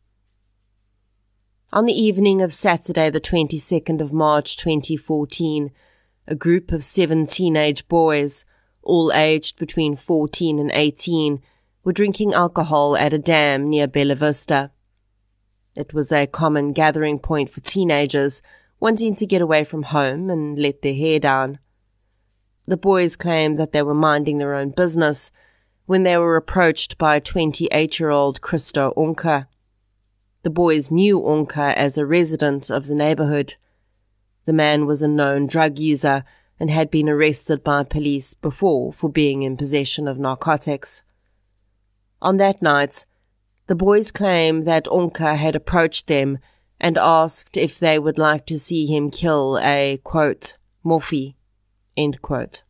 On 1.75 1.87
the 1.87 2.01
evening 2.01 2.41
of 2.41 2.53
Saturday, 2.53 3.11
the 3.11 3.21
22nd 3.21 4.01
of 4.01 4.13
March 4.13 4.57
2014, 4.57 5.73
a 6.29 6.35
group 6.37 6.71
of 6.71 6.85
seven 6.85 7.27
teenage 7.27 7.89
boys, 7.89 8.45
all 8.85 9.13
aged 9.13 9.59
between 9.59 9.97
14 9.97 10.61
and 10.61 10.71
18, 10.73 11.43
were 11.83 11.93
drinking 11.93 12.33
alcohol 12.33 12.97
at 12.97 13.13
a 13.13 13.19
dam 13.19 13.69
near 13.69 13.89
Bella 13.89 14.15
Vista. 14.15 14.71
It 15.75 15.93
was 15.93 16.13
a 16.13 16.29
common 16.29 16.75
gathering 16.75 17.19
point 17.19 17.51
for 17.51 17.59
teenagers 17.59 18.41
wanting 18.79 19.17
to 19.17 19.27
get 19.27 19.43
away 19.43 19.65
from 19.65 19.83
home 19.83 20.31
and 20.31 20.57
let 20.57 20.83
their 20.83 20.95
hair 20.95 21.19
down. 21.19 21.59
The 22.69 22.77
boys 22.77 23.17
claimed 23.17 23.59
that 23.59 23.73
they 23.73 23.83
were 23.83 23.95
minding 23.95 24.39
their 24.39 24.55
own 24.55 24.71
business 24.71 25.33
when 25.87 26.05
they 26.05 26.17
were 26.19 26.37
approached 26.37 26.99
by 26.99 27.19
28 27.19 27.99
year 27.99 28.11
old 28.11 28.41
Christo 28.41 28.93
Onka. 28.97 29.49
The 30.45 30.51
boys 30.51 30.91
knew 30.91 31.21
Onka 31.21 31.73
as 31.75 31.97
a 31.97 32.05
resident 32.05 32.71
of 32.71 32.87
the 32.87 32.95
neighborhood. 32.95 33.55
The 34.45 34.53
man 34.53 34.85
was 34.85 35.01
a 35.01 35.09
known 35.09 35.47
drug 35.47 35.79
user 35.79 36.23
and 36.61 36.71
had 36.71 36.91
been 36.91 37.09
arrested 37.09 37.65
by 37.65 37.83
police 37.83 38.35
before 38.35 38.93
for 38.93 39.09
being 39.09 39.43
in 39.43 39.57
possession 39.57 40.07
of 40.07 40.19
narcotics. 40.19 41.03
On 42.21 42.37
that 42.37 42.61
night, 42.61 43.07
the 43.69 43.75
boys 43.75 44.11
claim 44.11 44.65
that 44.65 44.85
Onka 44.85 45.35
had 45.35 45.57
approached 45.57 46.09
them 46.09 46.37
and 46.79 46.99
asked 46.99 47.57
if 47.57 47.79
they 47.79 47.99
would 47.99 48.19
like 48.19 48.45
to 48.47 48.59
see 48.59 48.85
him 48.85 49.11
kill 49.11 49.59
a, 49.63 49.99
quote, 50.05 50.59
morphy, 50.83 51.39
end 51.97 52.21
quote. 52.21 52.63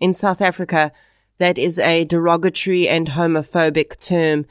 In 0.00 0.14
South 0.14 0.40
Africa, 0.40 0.90
that 1.36 1.58
is 1.58 1.78
a 1.78 2.06
derogatory 2.06 2.88
and 2.88 3.08
homophobic 3.08 4.00
term 4.00 4.46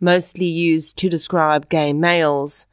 mostly 0.00 0.46
used 0.46 0.96
to 0.98 1.08
describe 1.08 1.68
gay 1.68 1.92
males, 1.92 2.66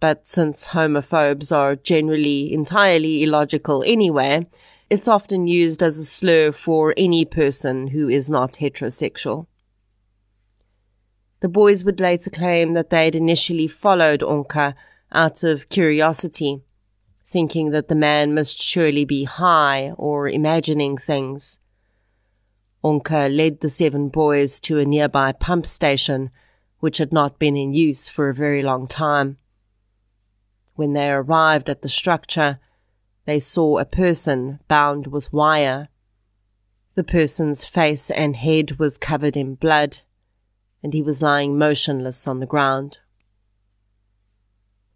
but 0.00 0.26
since 0.26 0.68
homophobes 0.68 1.54
are 1.54 1.76
generally 1.76 2.52
entirely 2.52 3.22
illogical 3.22 3.84
anyway, 3.86 4.46
it's 4.90 5.08
often 5.08 5.46
used 5.46 5.82
as 5.82 5.98
a 5.98 6.04
slur 6.04 6.52
for 6.52 6.92
any 6.96 7.24
person 7.24 7.88
who 7.88 8.08
is 8.08 8.28
not 8.28 8.54
heterosexual. 8.54 9.46
The 11.40 11.48
boys 11.48 11.82
would 11.82 11.98
later 11.98 12.30
claim 12.30 12.74
that 12.74 12.90
they 12.90 13.06
had 13.06 13.14
initially 13.14 13.68
followed 13.68 14.20
Onka 14.20 14.74
out 15.12 15.42
of 15.42 15.68
curiosity, 15.68 16.62
thinking 17.24 17.70
that 17.70 17.88
the 17.88 17.94
man 17.94 18.34
must 18.34 18.60
surely 18.60 19.04
be 19.04 19.24
high 19.24 19.92
or 19.96 20.28
imagining 20.28 20.96
things. 20.96 21.58
Onka 22.84 23.34
led 23.34 23.60
the 23.60 23.68
seven 23.68 24.08
boys 24.08 24.60
to 24.60 24.78
a 24.78 24.84
nearby 24.84 25.32
pump 25.32 25.66
station 25.66 26.30
which 26.82 26.98
had 26.98 27.12
not 27.12 27.38
been 27.38 27.56
in 27.56 27.72
use 27.72 28.08
for 28.08 28.28
a 28.28 28.34
very 28.34 28.60
long 28.60 28.88
time. 28.88 29.38
When 30.74 30.94
they 30.94 31.12
arrived 31.12 31.70
at 31.70 31.80
the 31.80 31.88
structure, 31.88 32.58
they 33.24 33.38
saw 33.38 33.78
a 33.78 33.84
person 33.84 34.58
bound 34.66 35.06
with 35.06 35.32
wire. 35.32 35.90
The 36.96 37.04
person's 37.04 37.64
face 37.64 38.10
and 38.10 38.34
head 38.34 38.80
was 38.80 38.98
covered 38.98 39.36
in 39.36 39.54
blood, 39.54 39.98
and 40.82 40.92
he 40.92 41.02
was 41.02 41.22
lying 41.22 41.56
motionless 41.56 42.26
on 42.26 42.40
the 42.40 42.46
ground. 42.46 42.98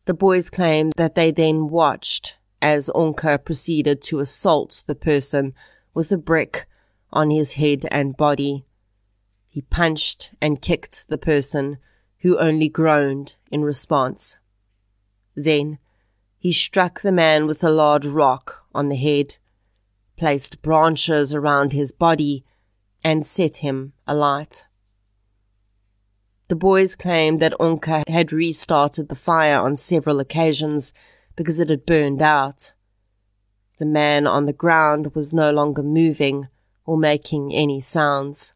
The 0.07 0.15
boys 0.15 0.51
claimed 0.51 0.93
that 0.97 1.15
they 1.15 1.31
then 1.31 1.69
watched 1.69 2.37
as 2.61 2.91
Onka 2.97 3.45
proceeded 3.45 4.03
to 4.03 4.19
assault 4.19 4.83
the 4.89 4.97
person 4.97 5.55
with 5.95 6.11
a 6.11 6.19
brick 6.19 6.67
on 7.13 7.31
his 7.31 7.53
head 7.53 7.87
and 7.93 8.17
body 8.17 8.66
he 9.57 9.63
punched 9.63 10.33
and 10.39 10.61
kicked 10.61 11.07
the 11.09 11.17
person, 11.17 11.79
who 12.19 12.39
only 12.39 12.69
groaned 12.69 13.37
in 13.51 13.65
response. 13.65 14.37
Then 15.35 15.79
he 16.37 16.53
struck 16.53 17.01
the 17.01 17.11
man 17.11 17.47
with 17.47 17.65
a 17.65 17.71
large 17.71 18.05
rock 18.07 18.67
on 18.75 18.91
the 18.91 18.97
head, 18.97 19.37
placed 20.19 20.61
branches 20.61 21.33
around 21.33 21.73
his 21.73 21.91
body, 21.91 22.45
and 23.03 23.25
set 23.25 23.57
him 23.57 23.95
alight. 24.07 24.67
The 26.49 26.57
boys 26.57 26.95
claimed 26.95 27.41
that 27.41 27.59
Onka 27.59 28.07
had 28.11 28.35
restarted 28.35 29.09
the 29.09 29.15
fire 29.15 29.59
on 29.59 29.79
several 29.79 30.21
occasions 30.21 30.93
because 31.35 31.61
it 31.61 31.71
had 31.71 31.87
burned 31.87 32.21
out. 32.21 32.75
The 33.79 33.87
man 33.87 34.27
on 34.27 34.45
the 34.45 34.53
ground 34.53 35.15
was 35.15 35.33
no 35.33 35.51
longer 35.51 35.83
moving 35.83 36.49
or 36.85 36.99
making 36.99 37.55
any 37.55 37.81
sounds 37.81 38.53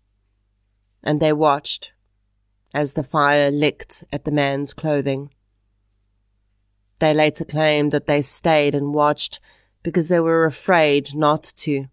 and 1.02 1.20
they 1.20 1.32
watched 1.32 1.92
as 2.72 2.94
the 2.94 3.02
fire 3.02 3.50
licked 3.50 4.04
at 4.12 4.24
the 4.24 4.30
man's 4.30 4.72
clothing. 4.72 5.30
They 6.98 7.14
later 7.14 7.44
claimed 7.44 7.92
that 7.92 8.06
they 8.06 8.22
stayed 8.22 8.74
and 8.74 8.94
watched 8.94 9.40
because 9.82 10.08
they 10.08 10.20
were 10.20 10.44
afraid 10.44 11.14
not 11.14 11.42
to. 11.56 11.86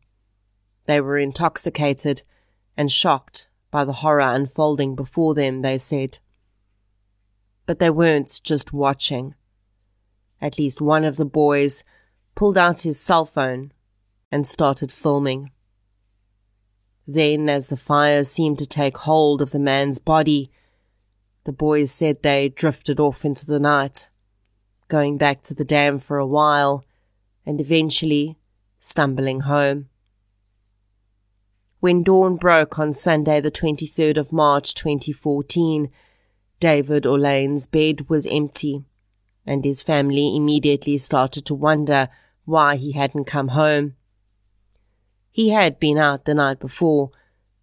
They 0.85 1.01
were 1.01 1.17
intoxicated 1.17 2.21
and 2.75 2.91
shocked 2.91 3.47
by 3.71 3.85
the 3.85 3.93
horror 3.93 4.21
unfolding 4.21 4.95
before 4.95 5.33
them, 5.33 5.61
they 5.61 5.77
said. 5.77 6.19
But 7.65 7.79
they 7.79 7.89
weren't 7.89 8.39
just 8.43 8.71
watching. 8.71 9.35
At 10.41 10.57
least 10.57 10.81
one 10.81 11.03
of 11.03 11.17
the 11.17 11.25
boys 11.25 11.83
pulled 12.35 12.57
out 12.57 12.81
his 12.81 12.99
cell 12.99 13.25
phone 13.25 13.71
and 14.31 14.47
started 14.47 14.91
filming. 14.91 15.51
Then, 17.07 17.47
as 17.47 17.69
the 17.69 17.77
fire 17.77 18.25
seemed 18.25 18.57
to 18.57 18.67
take 18.67 18.97
hold 18.97 19.41
of 19.41 19.51
the 19.51 19.59
man's 19.59 19.97
body, 19.97 20.51
the 21.45 21.53
boys 21.53 21.89
said 21.91 22.21
they 22.21 22.49
drifted 22.49 22.99
off 22.99 23.23
into 23.23 23.45
the 23.45 23.59
night, 23.59 24.09
going 24.89 25.17
back 25.17 25.41
to 25.43 25.53
the 25.53 25.63
dam 25.63 25.99
for 25.99 26.17
a 26.17 26.27
while, 26.27 26.83
and 27.45 27.61
eventually 27.61 28.37
stumbling 28.79 29.41
home. 29.41 29.87
When 31.79 32.03
dawn 32.03 32.35
broke 32.35 32.77
on 32.77 32.91
Sunday, 32.91 33.39
the 33.39 33.51
23rd 33.51 34.17
of 34.17 34.33
March 34.33 34.73
2014, 34.75 35.89
David 36.59 37.03
Olyn's 37.05 37.67
bed 37.67 38.09
was 38.09 38.27
empty, 38.27 38.83
and 39.45 39.63
his 39.63 39.81
family 39.83 40.35
immediately 40.35 40.97
started 40.97 41.45
to 41.45 41.55
wonder 41.55 42.09
why 42.43 42.75
he 42.75 42.91
hadn't 42.91 43.25
come 43.25 43.49
home. 43.49 43.95
He 45.37 45.49
had 45.49 45.79
been 45.79 45.99
out 45.99 46.25
the 46.25 46.33
night 46.33 46.59
before, 46.59 47.11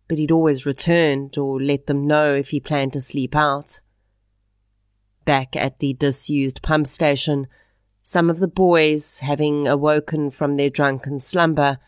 but 0.07 0.17
he'd 0.17 0.31
always 0.31 0.65
returned 0.65 1.37
or 1.37 1.61
let 1.61 1.89
them 1.89 2.07
know 2.07 2.33
if 2.33 2.51
he 2.51 2.61
planned 2.61 2.93
to 2.93 3.01
sleep 3.01 3.35
out. 3.35 3.81
Back 5.25 5.57
at 5.57 5.81
the 5.81 5.93
disused 5.93 6.63
pump 6.63 6.87
station, 6.87 7.49
some 8.01 8.31
of 8.31 8.39
the 8.39 8.47
boys, 8.47 9.19
having 9.19 9.67
awoken 9.67 10.31
from 10.31 10.55
their 10.55 10.71
drunken 10.71 11.19
slumber, 11.19 11.79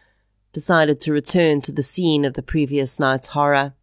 decided 0.53 0.99
to 1.03 1.13
return 1.13 1.61
to 1.61 1.71
the 1.71 1.85
scene 1.85 2.25
of 2.25 2.35
the 2.35 2.43
previous 2.43 2.99
night's 2.99 3.29
horror. 3.29 3.75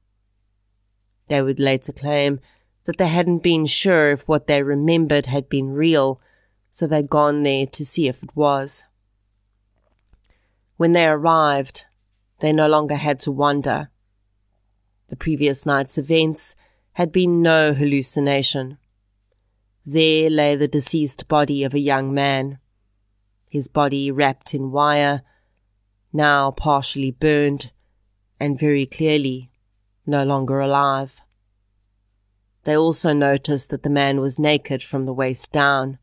They 1.30 1.42
would 1.42 1.58
later 1.58 1.94
claim 1.94 2.42
that 2.84 2.98
they 2.98 3.08
hadn't 3.08 3.44
been 3.44 3.66
sure 3.66 4.12
if 4.12 4.28
what 4.28 4.48
they 4.48 4.62
remembered 4.62 5.28
had 5.28 5.48
been 5.48 5.72
real, 5.72 6.20
so 6.70 6.86
they'd 6.86 7.10
gone 7.10 7.44
there 7.44 7.66
to 7.68 7.86
see 7.86 8.10
if 8.10 8.22
it 8.22 8.36
was. 8.36 8.84
When 10.76 10.92
they 10.92 11.08
arrived, 11.08 11.86
they 12.40 12.54
no 12.54 12.68
longer 12.68 12.96
had 12.96 13.20
to 13.22 13.32
wonder. 13.32 13.90
The 15.10 15.16
previous 15.16 15.66
night's 15.66 15.98
events 15.98 16.56
had 16.94 17.12
been 17.12 17.42
no 17.42 17.74
hallucination. 17.74 18.78
There 19.86 20.30
lay 20.30 20.56
the 20.56 20.68
deceased 20.68 21.28
body 21.28 21.64
of 21.64 21.74
a 21.74 21.80
young 21.80 22.14
man, 22.14 22.60
his 23.50 23.68
body 23.68 24.10
wrapped 24.10 24.54
in 24.54 24.72
wire, 24.72 25.22
now 26.12 26.52
partially 26.52 27.12
burned, 27.12 27.72
and 28.40 28.58
very 28.58 28.86
clearly 28.86 29.52
no 30.06 30.24
longer 30.24 30.60
alive. 30.60 31.22
They 32.64 32.78
also 32.78 33.14
noticed 33.14 33.70
that 33.70 33.84
the 33.84 33.90
man 33.90 34.22
was 34.22 34.40
naked 34.40 34.82
from 34.82 35.04
the 35.04 35.14
waist 35.14 35.52
down, 35.52 35.98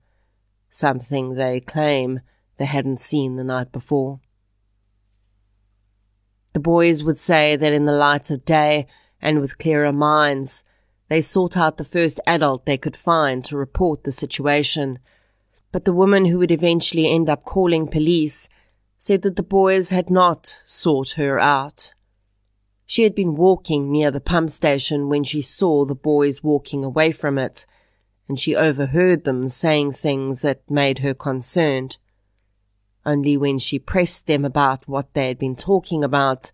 something 0.70 1.34
they 1.34 1.60
claim 1.60 2.20
they 2.58 2.66
hadn't 2.66 3.00
seen 3.00 3.36
the 3.36 3.44
night 3.44 3.72
before. 3.72 4.20
The 6.52 6.60
boys 6.60 7.02
would 7.02 7.18
say 7.18 7.56
that 7.56 7.72
in 7.72 7.84
the 7.84 7.92
light 7.92 8.30
of 8.30 8.44
day 8.44 8.86
and 9.22 9.40
with 9.40 9.58
clearer 9.58 9.92
minds, 9.92 10.64
they 11.08 11.20
sought 11.20 11.56
out 11.56 11.76
the 11.76 11.84
first 11.84 12.20
adult 12.26 12.66
they 12.66 12.78
could 12.78 12.96
find 12.96 13.44
to 13.44 13.56
report 13.56 14.04
the 14.04 14.12
situation. 14.12 14.98
But 15.72 15.84
the 15.84 15.92
woman 15.92 16.24
who 16.24 16.38
would 16.38 16.50
eventually 16.50 17.08
end 17.08 17.28
up 17.28 17.44
calling 17.44 17.86
police 17.86 18.48
said 18.98 19.22
that 19.22 19.36
the 19.36 19.42
boys 19.42 19.90
had 19.90 20.10
not 20.10 20.62
sought 20.66 21.10
her 21.10 21.38
out. 21.40 21.92
She 22.86 23.04
had 23.04 23.14
been 23.14 23.36
walking 23.36 23.90
near 23.90 24.10
the 24.10 24.20
pump 24.20 24.50
station 24.50 25.08
when 25.08 25.22
she 25.24 25.42
saw 25.42 25.84
the 25.84 25.94
boys 25.94 26.42
walking 26.42 26.84
away 26.84 27.12
from 27.12 27.38
it, 27.38 27.64
and 28.28 28.38
she 28.38 28.56
overheard 28.56 29.24
them 29.24 29.46
saying 29.48 29.92
things 29.92 30.40
that 30.40 30.68
made 30.68 30.98
her 30.98 31.14
concerned. 31.14 31.98
Only 33.10 33.36
when 33.36 33.58
she 33.58 33.80
pressed 33.80 34.28
them 34.28 34.44
about 34.44 34.86
what 34.86 35.14
they 35.14 35.26
had 35.26 35.38
been 35.38 35.56
talking 35.56 36.04
about, 36.04 36.52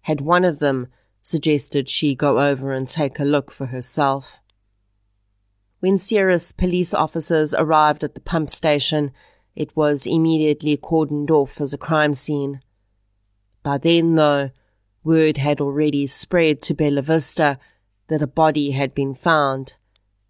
had 0.00 0.22
one 0.22 0.42
of 0.42 0.58
them 0.58 0.86
suggested 1.20 1.90
she 1.90 2.14
go 2.14 2.38
over 2.38 2.72
and 2.72 2.88
take 2.88 3.18
a 3.18 3.24
look 3.24 3.52
for 3.52 3.66
herself. 3.66 4.40
When 5.80 5.98
Ceres 5.98 6.50
police 6.52 6.94
officers 6.94 7.52
arrived 7.52 8.02
at 8.04 8.14
the 8.14 8.20
pump 8.20 8.48
station, 8.48 9.10
it 9.54 9.76
was 9.76 10.06
immediately 10.06 10.78
cordoned 10.78 11.30
off 11.30 11.60
as 11.60 11.74
a 11.74 11.84
crime 11.88 12.14
scene. 12.14 12.62
By 13.62 13.76
then, 13.76 14.14
though, 14.14 14.48
word 15.04 15.36
had 15.36 15.60
already 15.60 16.06
spread 16.06 16.62
to 16.62 16.74
Bella 16.74 17.02
Vista 17.02 17.58
that 18.06 18.22
a 18.22 18.26
body 18.26 18.70
had 18.70 18.94
been 18.94 19.14
found, 19.14 19.74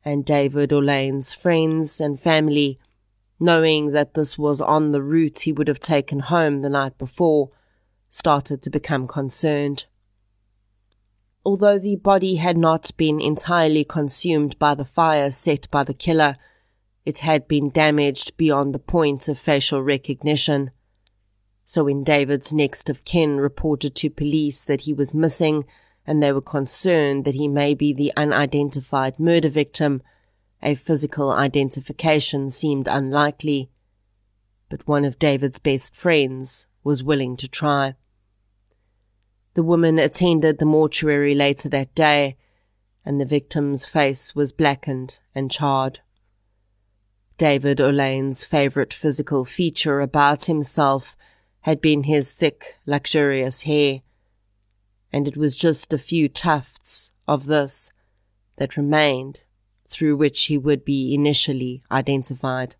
and 0.04 0.24
David 0.24 0.72
Olyn's 0.72 1.34
friends 1.34 2.00
and 2.00 2.18
family, 2.18 2.80
knowing 3.40 3.92
that 3.92 4.14
this 4.14 4.36
was 4.36 4.60
on 4.60 4.92
the 4.92 5.02
route 5.02 5.40
he 5.40 5.52
would 5.52 5.68
have 5.68 5.80
taken 5.80 6.20
home 6.20 6.62
the 6.62 6.68
night 6.68 6.98
before, 6.98 7.50
started 8.08 8.62
to 8.62 8.70
become 8.70 9.06
concerned. 9.06 9.86
Although 11.44 11.78
the 11.78 11.96
body 11.96 12.36
had 12.36 12.58
not 12.58 12.90
been 12.96 13.20
entirely 13.20 13.84
consumed 13.84 14.58
by 14.58 14.74
the 14.74 14.84
fire 14.84 15.30
set 15.30 15.70
by 15.70 15.84
the 15.84 15.94
killer, 15.94 16.36
it 17.04 17.18
had 17.18 17.48
been 17.48 17.70
damaged 17.70 18.36
beyond 18.36 18.74
the 18.74 18.78
point 18.78 19.28
of 19.28 19.38
facial 19.38 19.82
recognition. 19.82 20.72
So 21.64 21.84
when 21.84 22.04
David's 22.04 22.52
next 22.52 22.90
of 22.90 23.04
kin 23.04 23.38
reported 23.38 23.94
to 23.96 24.10
police 24.10 24.64
that 24.64 24.82
he 24.82 24.92
was 24.92 25.14
missing 25.14 25.64
and 26.06 26.22
they 26.22 26.32
were 26.32 26.42
concerned 26.42 27.24
that 27.24 27.34
he 27.34 27.48
may 27.48 27.74
be 27.74 27.92
the 27.92 28.12
unidentified 28.16 29.18
murder 29.18 29.48
victim, 29.48 30.02
a 30.62 30.74
physical 30.74 31.30
identification 31.30 32.50
seemed 32.50 32.88
unlikely. 32.88 33.70
But 34.68 34.86
one 34.86 35.04
of 35.04 35.18
David's 35.18 35.58
best 35.58 35.94
friends 35.94 36.66
was 36.82 37.02
willing 37.02 37.36
to 37.38 37.48
try. 37.48 37.94
The 39.54 39.62
woman 39.62 39.98
attended 39.98 40.58
the 40.58 40.66
mortuary 40.66 41.34
later 41.34 41.68
that 41.70 41.94
day, 41.94 42.36
and 43.04 43.20
the 43.20 43.24
victim's 43.24 43.86
face 43.86 44.34
was 44.34 44.52
blackened 44.52 45.18
and 45.34 45.50
charred. 45.50 46.00
David 47.38 47.80
Olyn's 47.80 48.44
favourite 48.44 48.92
physical 48.92 49.44
feature 49.44 50.00
about 50.00 50.46
himself 50.46 51.16
had 51.60 51.80
been 51.80 52.04
his 52.04 52.32
thick, 52.32 52.76
luxurious 52.84 53.62
hair, 53.62 54.00
and 55.12 55.26
it 55.28 55.36
was 55.36 55.56
just 55.56 55.92
a 55.92 55.98
few 55.98 56.28
tufts 56.28 57.12
of 57.26 57.46
this 57.46 57.92
that 58.56 58.76
remained 58.76 59.42
through 59.88 60.16
which 60.16 60.44
he 60.44 60.58
would 60.58 60.84
be 60.84 61.14
initially 61.14 61.82
identified. 61.90 62.76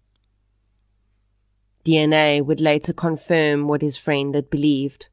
DNA 1.85 2.45
would 2.45 2.61
later 2.61 2.93
confirm 2.93 3.67
what 3.67 3.83
his 3.83 3.97
friend 3.97 4.35
had 4.35 4.51
believed. 4.51 5.09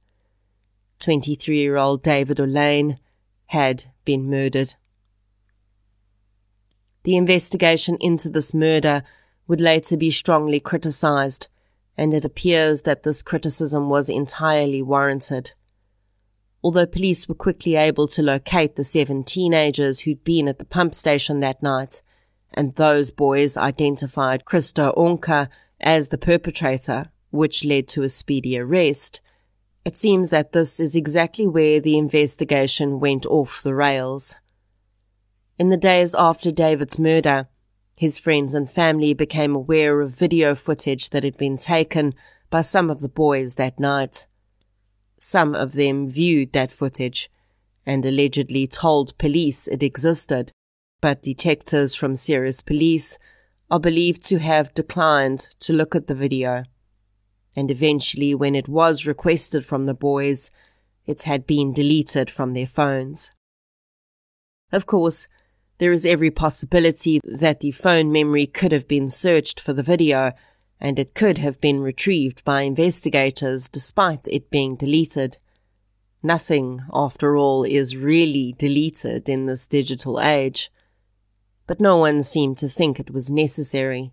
23 0.99 1.57
year 1.57 1.77
old 1.77 2.03
David 2.03 2.37
Olyn 2.37 2.97
had 3.47 3.85
been 4.03 4.29
murdered. 4.29 4.75
The 7.03 7.15
investigation 7.15 7.97
into 7.99 8.29
this 8.29 8.53
murder 8.53 9.03
would 9.47 9.61
later 9.61 9.95
be 9.95 10.11
strongly 10.11 10.59
criticized 10.59 11.47
and 11.97 12.13
it 12.13 12.25
appears 12.25 12.81
that 12.81 13.03
this 13.03 13.23
criticism 13.23 13.89
was 13.89 14.09
entirely 14.09 14.81
warranted. 14.81 15.53
Although 16.63 16.87
police 16.87 17.27
were 17.27 17.35
quickly 17.35 17.75
able 17.75 18.07
to 18.07 18.23
locate 18.23 18.75
the 18.75 18.83
seven 18.83 19.23
teenagers 19.23 20.01
who'd 20.01 20.23
been 20.23 20.47
at 20.47 20.57
the 20.57 20.65
pump 20.65 20.95
station 20.95 21.39
that 21.41 21.61
night, 21.61 22.01
and 22.53 22.75
those 22.75 23.11
boys 23.11 23.57
identified 23.57 24.45
Christo 24.45 24.93
Onka 24.97 25.49
as 25.79 26.07
the 26.07 26.17
perpetrator, 26.17 27.11
which 27.29 27.65
led 27.65 27.87
to 27.89 28.03
a 28.03 28.09
speedy 28.09 28.57
arrest, 28.57 29.21
it 29.83 29.97
seems 29.97 30.29
that 30.31 30.51
this 30.51 30.79
is 30.79 30.95
exactly 30.95 31.45
where 31.45 31.79
the 31.79 31.97
investigation 31.97 32.99
went 32.99 33.25
off 33.27 33.61
the 33.61 33.75
rails. 33.75 34.37
In 35.59 35.69
the 35.69 35.77
days 35.77 36.15
after 36.15 36.51
David's 36.51 36.97
murder, 36.97 37.47
his 37.95 38.17
friends 38.17 38.53
and 38.53 38.69
family 38.69 39.13
became 39.13 39.55
aware 39.55 40.01
of 40.01 40.11
video 40.11 40.55
footage 40.55 41.11
that 41.11 41.23
had 41.23 41.37
been 41.37 41.57
taken 41.57 42.13
by 42.49 42.61
some 42.61 42.89
of 42.89 42.99
the 42.99 43.09
boys 43.09 43.55
that 43.55 43.79
night. 43.79 44.25
Some 45.27 45.55
of 45.55 45.73
them 45.73 46.07
viewed 46.07 46.53
that 46.53 46.71
footage 46.71 47.31
and 47.83 48.05
allegedly 48.05 48.67
told 48.67 49.17
police 49.17 49.67
it 49.67 49.81
existed, 49.81 50.51
but 51.01 51.23
detectives 51.23 51.95
from 51.95 52.13
Ceres 52.13 52.61
Police 52.61 53.17
are 53.71 53.79
believed 53.79 54.23
to 54.25 54.37
have 54.37 54.75
declined 54.75 55.47
to 55.61 55.73
look 55.73 55.95
at 55.95 56.05
the 56.05 56.13
video. 56.13 56.65
And 57.55 57.71
eventually, 57.71 58.35
when 58.35 58.53
it 58.53 58.67
was 58.67 59.07
requested 59.07 59.65
from 59.65 59.87
the 59.87 59.95
boys, 59.95 60.51
it 61.07 61.23
had 61.23 61.47
been 61.47 61.73
deleted 61.73 62.29
from 62.29 62.53
their 62.53 62.67
phones. 62.67 63.31
Of 64.71 64.85
course, 64.85 65.27
there 65.79 65.91
is 65.91 66.05
every 66.05 66.29
possibility 66.29 67.19
that 67.23 67.61
the 67.61 67.71
phone 67.71 68.11
memory 68.11 68.45
could 68.45 68.71
have 68.71 68.87
been 68.87 69.09
searched 69.09 69.59
for 69.59 69.73
the 69.73 69.81
video, 69.81 70.33
and 70.79 70.99
it 70.99 71.13
could 71.13 71.37
have 71.37 71.61
been 71.61 71.79
retrieved 71.79 72.43
by 72.43 72.61
investigators 72.61 73.67
despite 73.67 74.27
it 74.27 74.49
being 74.49 74.75
deleted. 74.75 75.37
Nothing, 76.21 76.83
after 76.93 77.37
all, 77.37 77.63
is 77.63 77.95
really 77.95 78.53
deleted 78.57 79.29
in 79.29 79.45
this 79.45 79.67
digital 79.67 80.19
age. 80.19 80.71
But 81.67 81.79
no 81.79 81.97
one 81.97 82.23
seemed 82.23 82.57
to 82.59 82.69
think 82.69 82.99
it 82.99 83.11
was 83.11 83.31
necessary. 83.31 84.11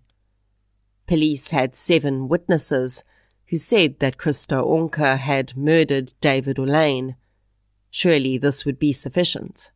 Police 1.07 1.49
had 1.49 1.75
seven 1.75 2.27
witnesses 2.27 3.03
who 3.47 3.57
said 3.57 3.99
that 3.99 4.17
Christo 4.17 4.65
Onka 4.65 5.17
had 5.17 5.57
murdered 5.57 6.13
David 6.21 6.57
Olyn. 6.57 7.15
Surely 7.91 8.37
this 8.37 8.65
would 8.65 8.79
be 8.79 8.93
sufficient. 8.93 9.71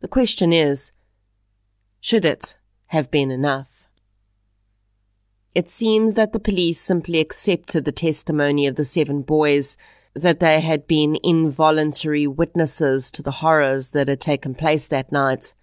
The 0.00 0.08
question 0.08 0.52
is, 0.52 0.92
should 2.00 2.24
it 2.24 2.58
have 2.86 3.10
been 3.10 3.30
enough? 3.30 3.86
It 5.54 5.68
seems 5.68 6.14
that 6.14 6.32
the 6.32 6.38
police 6.38 6.80
simply 6.80 7.18
accepted 7.18 7.84
the 7.84 7.92
testimony 7.92 8.66
of 8.66 8.76
the 8.76 8.84
seven 8.84 9.22
boys 9.22 9.76
that 10.14 10.38
they 10.38 10.60
had 10.60 10.86
been 10.86 11.18
involuntary 11.22 12.26
witnesses 12.26 13.10
to 13.12 13.22
the 13.22 13.30
horrors 13.30 13.90
that 13.90 14.08
had 14.08 14.20
taken 14.20 14.54
place 14.54 14.86
that 14.88 15.10
night. 15.10 15.54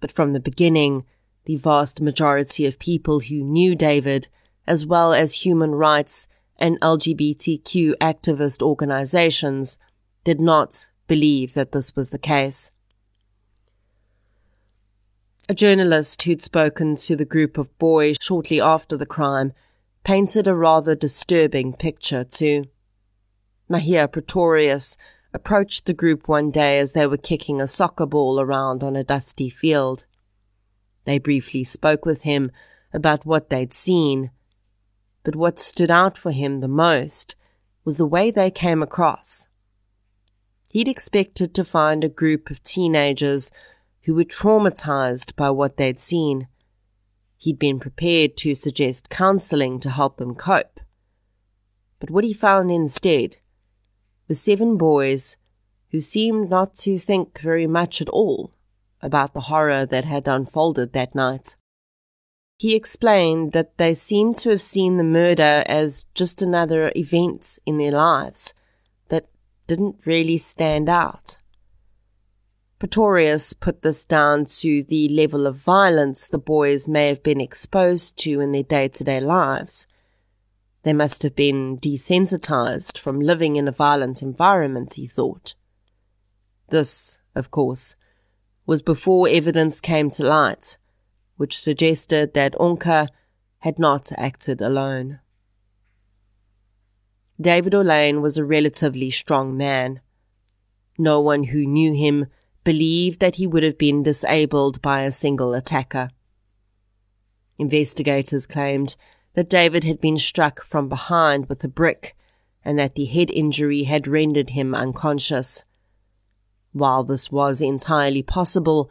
But 0.00 0.12
from 0.12 0.32
the 0.32 0.40
beginning, 0.40 1.04
the 1.44 1.56
vast 1.56 2.00
majority 2.00 2.66
of 2.66 2.78
people 2.78 3.20
who 3.20 3.42
knew 3.42 3.74
David, 3.74 4.28
as 4.66 4.84
well 4.84 5.12
as 5.12 5.46
human 5.46 5.72
rights 5.72 6.26
and 6.56 6.80
LGBTQ 6.80 7.94
activist 8.00 8.62
organizations, 8.62 9.78
did 10.24 10.40
not 10.40 10.88
believe 11.06 11.54
that 11.54 11.72
this 11.72 11.94
was 11.94 12.10
the 12.10 12.18
case. 12.18 12.70
A 15.50 15.54
journalist 15.54 16.22
who'd 16.22 16.42
spoken 16.42 16.94
to 16.96 17.16
the 17.16 17.24
group 17.24 17.56
of 17.56 17.76
boys 17.78 18.18
shortly 18.20 18.60
after 18.60 18.98
the 18.98 19.06
crime 19.06 19.54
painted 20.04 20.46
a 20.46 20.54
rather 20.54 20.94
disturbing 20.94 21.72
picture 21.72 22.22
too. 22.22 22.66
Mahia 23.70 24.12
Pretorius 24.12 24.98
approached 25.32 25.86
the 25.86 25.94
group 25.94 26.28
one 26.28 26.50
day 26.50 26.78
as 26.78 26.92
they 26.92 27.06
were 27.06 27.16
kicking 27.16 27.62
a 27.62 27.66
soccer 27.66 28.04
ball 28.04 28.38
around 28.38 28.84
on 28.84 28.94
a 28.94 29.02
dusty 29.02 29.48
field. 29.48 30.04
They 31.06 31.18
briefly 31.18 31.64
spoke 31.64 32.04
with 32.04 32.24
him 32.24 32.52
about 32.92 33.24
what 33.24 33.48
they'd 33.48 33.72
seen, 33.72 34.30
but 35.24 35.34
what 35.34 35.58
stood 35.58 35.90
out 35.90 36.18
for 36.18 36.30
him 36.30 36.60
the 36.60 36.68
most 36.68 37.36
was 37.86 37.96
the 37.96 38.06
way 38.06 38.30
they 38.30 38.50
came 38.50 38.82
across. 38.82 39.48
He'd 40.68 40.88
expected 40.88 41.54
to 41.54 41.64
find 41.64 42.04
a 42.04 42.10
group 42.10 42.50
of 42.50 42.62
teenagers 42.62 43.50
who 44.08 44.14
were 44.14 44.24
traumatized 44.24 45.36
by 45.36 45.50
what 45.50 45.76
they'd 45.76 46.00
seen. 46.00 46.48
He'd 47.36 47.58
been 47.58 47.78
prepared 47.78 48.38
to 48.38 48.54
suggest 48.54 49.10
counseling 49.10 49.78
to 49.80 49.90
help 49.90 50.16
them 50.16 50.34
cope. 50.34 50.80
But 52.00 52.10
what 52.10 52.24
he 52.24 52.32
found 52.32 52.70
instead 52.70 53.36
was 54.26 54.40
seven 54.40 54.78
boys 54.78 55.36
who 55.90 56.00
seemed 56.00 56.48
not 56.48 56.74
to 56.76 56.96
think 56.96 57.38
very 57.38 57.66
much 57.66 58.00
at 58.00 58.08
all 58.08 58.54
about 59.02 59.34
the 59.34 59.42
horror 59.42 59.84
that 59.84 60.06
had 60.06 60.26
unfolded 60.26 60.94
that 60.94 61.14
night. 61.14 61.56
He 62.56 62.74
explained 62.74 63.52
that 63.52 63.76
they 63.76 63.92
seemed 63.92 64.36
to 64.36 64.48
have 64.48 64.62
seen 64.62 64.96
the 64.96 65.04
murder 65.04 65.62
as 65.66 66.06
just 66.14 66.40
another 66.40 66.90
event 66.96 67.58
in 67.66 67.76
their 67.76 67.92
lives 67.92 68.54
that 69.10 69.28
didn't 69.66 70.06
really 70.06 70.38
stand 70.38 70.88
out. 70.88 71.36
Pretorius 72.78 73.54
put 73.54 73.82
this 73.82 74.04
down 74.04 74.44
to 74.44 74.84
the 74.84 75.08
level 75.08 75.48
of 75.48 75.56
violence 75.56 76.28
the 76.28 76.38
boys 76.38 76.86
may 76.86 77.08
have 77.08 77.24
been 77.24 77.40
exposed 77.40 78.16
to 78.18 78.40
in 78.40 78.52
their 78.52 78.62
day 78.62 78.86
to 78.86 79.02
day 79.02 79.20
lives. 79.20 79.86
They 80.84 80.92
must 80.92 81.24
have 81.24 81.34
been 81.34 81.78
desensitized 81.78 82.96
from 82.96 83.20
living 83.20 83.56
in 83.56 83.66
a 83.66 83.72
violent 83.72 84.22
environment, 84.22 84.94
he 84.94 85.08
thought. 85.08 85.54
This, 86.68 87.20
of 87.34 87.50
course, 87.50 87.96
was 88.64 88.82
before 88.82 89.28
evidence 89.28 89.80
came 89.80 90.08
to 90.10 90.24
light, 90.24 90.78
which 91.36 91.58
suggested 91.58 92.32
that 92.34 92.54
Onka 92.54 93.08
had 93.58 93.80
not 93.80 94.12
acted 94.16 94.60
alone. 94.60 95.18
David 97.40 97.72
Olyn 97.72 98.20
was 98.20 98.36
a 98.36 98.44
relatively 98.44 99.10
strong 99.10 99.56
man. 99.56 100.00
No 100.96 101.20
one 101.20 101.44
who 101.44 101.66
knew 101.66 101.92
him 101.92 102.26
believed 102.68 103.18
that 103.20 103.36
he 103.36 103.46
would 103.46 103.62
have 103.62 103.78
been 103.78 104.02
disabled 104.02 104.82
by 104.82 105.00
a 105.00 105.10
single 105.10 105.54
attacker. 105.54 106.10
Investigators 107.56 108.46
claimed 108.46 108.94
that 109.32 109.48
David 109.48 109.84
had 109.84 109.98
been 109.98 110.18
struck 110.18 110.62
from 110.62 110.86
behind 110.86 111.48
with 111.48 111.64
a 111.64 111.68
brick 111.68 112.14
and 112.62 112.78
that 112.78 112.94
the 112.94 113.06
head 113.06 113.30
injury 113.30 113.84
had 113.84 114.06
rendered 114.06 114.50
him 114.50 114.74
unconscious. 114.74 115.64
While 116.72 117.04
this 117.04 117.32
was 117.32 117.62
entirely 117.62 118.22
possible, 118.22 118.90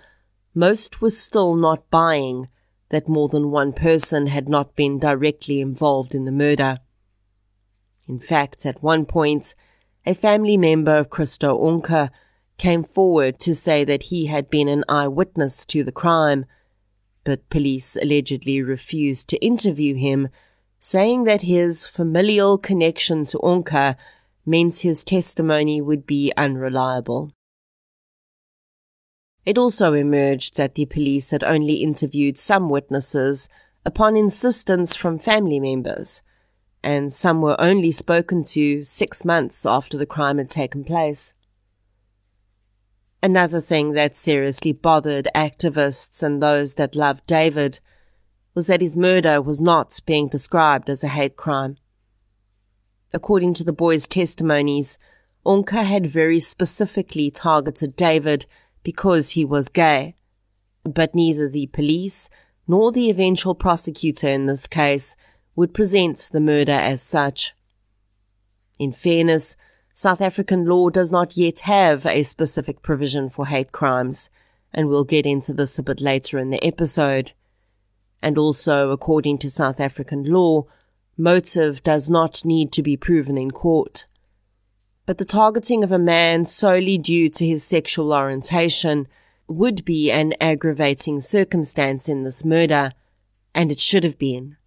most 0.56 1.00
were 1.00 1.12
still 1.12 1.54
not 1.54 1.88
buying 1.92 2.48
that 2.90 3.08
more 3.08 3.30
than 3.30 3.52
one 3.52 3.74
person 3.74 4.26
had 4.26 4.50
not 4.50 4.76
been 4.76 4.98
directly 4.98 5.62
involved 5.62 6.16
in 6.16 6.26
the 6.26 6.32
murder. 6.32 6.80
In 8.08 8.20
fact, 8.20 8.66
at 8.66 8.82
one 8.82 9.06
point, 9.06 9.54
a 10.04 10.16
family 10.16 10.58
member 10.58 10.98
of 10.98 11.12
Christo 11.12 11.56
Onke 11.56 12.10
came 12.58 12.84
forward 12.84 13.40
to 13.40 13.56
say 13.56 13.84
that 13.84 14.04
he 14.04 14.26
had 14.26 14.50
been 14.50 14.68
an 14.68 14.84
eyewitness 14.90 15.66
to 15.68 15.84
the 15.84 15.92
crime, 15.92 16.46
but 17.24 17.50
police 17.50 17.96
allegedly 17.96 18.62
refused 18.62 19.28
to 19.30 19.38
interview 19.38 19.96
him, 19.96 20.30
saying 20.80 21.24
that 21.26 21.42
his 21.42 21.86
familial 21.88 22.58
connection 22.58 23.24
to 23.24 23.38
Onke 23.40 23.96
meant 24.46 24.78
his 24.78 25.04
testimony 25.04 25.82
would 25.82 26.06
be 26.06 26.32
unreliable. 26.38 27.32
It 29.46 29.58
also 29.58 29.94
emerged 29.94 30.58
that 30.58 30.76
the 30.76 30.86
police 30.86 31.30
had 31.30 31.44
only 31.44 31.76
interviewed 31.76 32.38
some 32.38 32.70
witnesses 32.70 33.48
upon 33.86 34.18
insistence 34.18 34.96
from 34.96 35.20
family 35.20 35.60
members, 35.60 36.22
and 36.84 37.14
some 37.14 37.42
were 37.42 37.60
only 37.60 37.92
spoken 37.92 38.44
to 38.44 38.84
six 38.84 39.24
months 39.24 39.66
after 39.66 39.98
the 39.98 40.06
crime 40.06 40.38
had 40.38 40.50
taken 40.50 40.84
place. 40.84 41.34
Another 43.22 43.62
thing 43.62 43.94
that 43.94 44.16
seriously 44.16 44.72
bothered 44.72 45.28
activists 45.34 46.22
and 46.22 46.42
those 46.42 46.76
that 46.76 46.96
loved 46.96 47.26
David 47.26 47.80
was 48.54 48.68
that 48.68 48.82
his 48.82 48.96
murder 48.96 49.42
was 49.42 49.60
not 49.60 50.00
being 50.06 50.28
described 50.28 50.90
as 50.90 51.04
a 51.04 51.08
hate 51.08 51.36
crime. 51.36 51.78
According 53.14 53.56
to 53.56 53.64
the 53.64 53.74
boys' 53.74 54.08
testimonies, 54.08 54.98
Onke 55.46 55.84
had 55.84 56.06
very 56.06 56.40
specifically 56.40 57.32
targeted 57.32 57.96
David 57.96 58.46
because 58.84 59.32
he 59.32 59.46
was 59.46 59.70
gay. 59.70 60.16
But 60.84 61.16
neither 61.16 61.50
the 61.50 61.68
police 61.68 62.30
nor 62.68 62.92
the 62.92 63.10
eventual 63.10 63.56
prosecutor 63.56 64.28
in 64.28 64.46
this 64.46 64.68
case 64.68 65.16
would 65.56 65.74
present 65.74 66.30
the 66.32 66.40
murder 66.40 66.74
as 66.74 67.02
such. 67.02 67.54
In 68.78 68.92
fairness, 68.92 69.56
South 69.98 70.22
African 70.22 70.66
law 70.66 70.92
does 70.92 71.12
not 71.12 71.36
yet 71.36 71.62
have 71.62 72.06
a 72.06 72.22
specific 72.22 72.84
provision 72.84 73.30
for 73.30 73.48
hate 73.48 73.72
crimes, 73.72 74.30
and 74.72 74.88
we'll 74.88 75.04
get 75.04 75.26
into 75.26 75.54
this 75.54 75.80
a 75.80 75.84
bit 75.84 76.00
later 76.00 76.38
in 76.38 76.52
the 76.52 76.64
episode. 76.64 77.32
And 78.22 78.38
also, 78.38 78.92
according 78.92 79.40
to 79.40 79.50
South 79.50 79.80
African 79.80 80.24
law, 80.24 80.68
motive 81.18 81.82
does 81.82 82.12
not 82.12 82.46
need 82.46 82.72
to 82.74 82.84
be 82.84 82.96
proven 82.96 83.40
in 83.40 83.50
court 83.50 84.06
but 85.08 85.18
the 85.18 85.26
targeting 85.26 85.86
of 85.86 85.92
a 85.92 85.98
man 85.98 86.44
solely 86.44 86.98
due 86.98 87.30
to 87.30 87.48
his 87.48 87.64
sexual 87.64 88.14
orientation 88.14 89.08
would 89.48 89.86
be 89.86 90.12
an 90.12 90.34
aggravating 90.42 91.22
circumstance 91.22 92.10
in 92.10 92.24
this 92.24 92.44
murder, 92.44 92.92
and 93.56 93.72
it 93.72 93.80
should 93.80 94.04
have 94.04 94.20
been. 94.20 94.58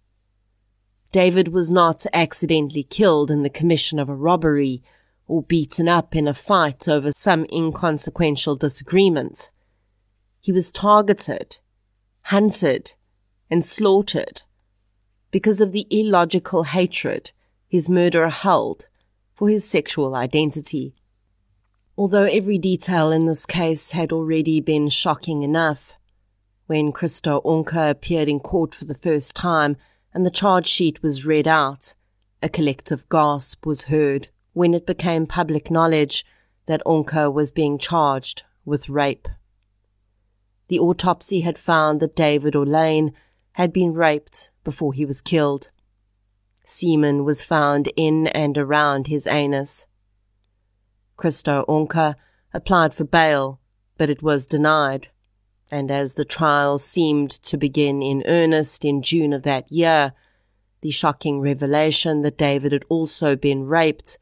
David 1.11 1.49
was 1.49 1.69
not 1.69 2.07
accidentally 2.11 2.81
killed 2.81 3.29
in 3.29 3.43
the 3.43 3.51
commission 3.51 3.99
of 3.99 4.09
a 4.09 4.15
robbery 4.15 4.81
or 5.27 5.43
beaten 5.43 5.87
up 5.87 6.15
in 6.15 6.27
a 6.27 6.33
fight 6.33 6.87
over 6.87 7.11
some 7.15 7.45
inconsequential 7.51 8.55
disagreement. 8.55 9.49
He 10.39 10.51
was 10.51 10.71
targeted, 10.71 11.57
hunted, 12.23 12.93
and 13.49 13.65
slaughtered 13.65 14.41
because 15.31 15.61
of 15.61 15.71
the 15.71 15.87
illogical 15.89 16.63
hatred 16.63 17.31
his 17.67 17.87
murderer 17.87 18.29
held 18.29 18.87
for 19.33 19.47
his 19.47 19.67
sexual 19.67 20.13
identity. 20.13 20.93
Although 21.97 22.25
every 22.25 22.57
detail 22.57 23.11
in 23.11 23.25
this 23.25 23.45
case 23.45 23.91
had 23.91 24.11
already 24.11 24.59
been 24.59 24.89
shocking 24.89 25.41
enough, 25.41 25.95
when 26.67 26.91
Christo 26.91 27.41
Onke 27.45 27.89
appeared 27.89 28.27
in 28.27 28.39
court 28.39 28.75
for 28.75 28.85
the 28.85 28.95
first 28.95 29.35
time 29.35 29.77
and 30.13 30.25
the 30.25 30.31
charge 30.31 30.67
sheet 30.67 31.01
was 31.01 31.25
read 31.25 31.47
out, 31.47 31.93
a 32.43 32.49
collective 32.49 33.07
gasp 33.09 33.65
was 33.65 33.83
heard 33.83 34.29
when 34.53 34.73
it 34.73 34.85
became 34.85 35.25
public 35.25 35.71
knowledge 35.71 36.25
that 36.65 36.81
Onke 36.85 37.33
was 37.33 37.51
being 37.51 37.77
charged 37.77 38.43
with 38.65 38.89
rape. 38.89 39.27
The 40.67 40.79
autopsy 40.79 41.41
had 41.41 41.57
found 41.57 41.99
that 41.99 42.15
David 42.15 42.53
Olyn 42.53 43.13
had 43.53 43.73
been 43.73 43.93
raped 43.93 44.51
before 44.63 44.93
he 44.93 45.05
was 45.05 45.21
killed. 45.21 45.69
Semen 46.65 47.25
was 47.25 47.43
found 47.43 47.91
in 47.95 48.27
and 48.27 48.57
around 48.57 49.07
his 49.07 49.27
anus. 49.27 49.85
Christo 51.17 51.65
Onke 51.67 52.15
applied 52.53 52.93
for 52.93 53.03
bail, 53.03 53.59
but 53.97 54.09
it 54.09 54.23
was 54.23 54.47
denied. 54.47 55.09
And 55.71 55.91
as 55.91 56.13
the 56.13 56.25
trial 56.25 56.77
seemed 56.77 57.31
to 57.43 57.57
begin 57.57 58.01
in 58.01 58.23
earnest 58.25 58.83
in 58.83 59.01
June 59.01 59.33
of 59.33 59.43
that 59.43 59.71
year, 59.71 60.13
the 60.81 60.91
shocking 60.91 61.39
revelation 61.39 62.21
that 62.23 62.37
David 62.37 62.71
had 62.71 62.85
also 62.89 63.35
been 63.35 63.65
raped 63.65 64.17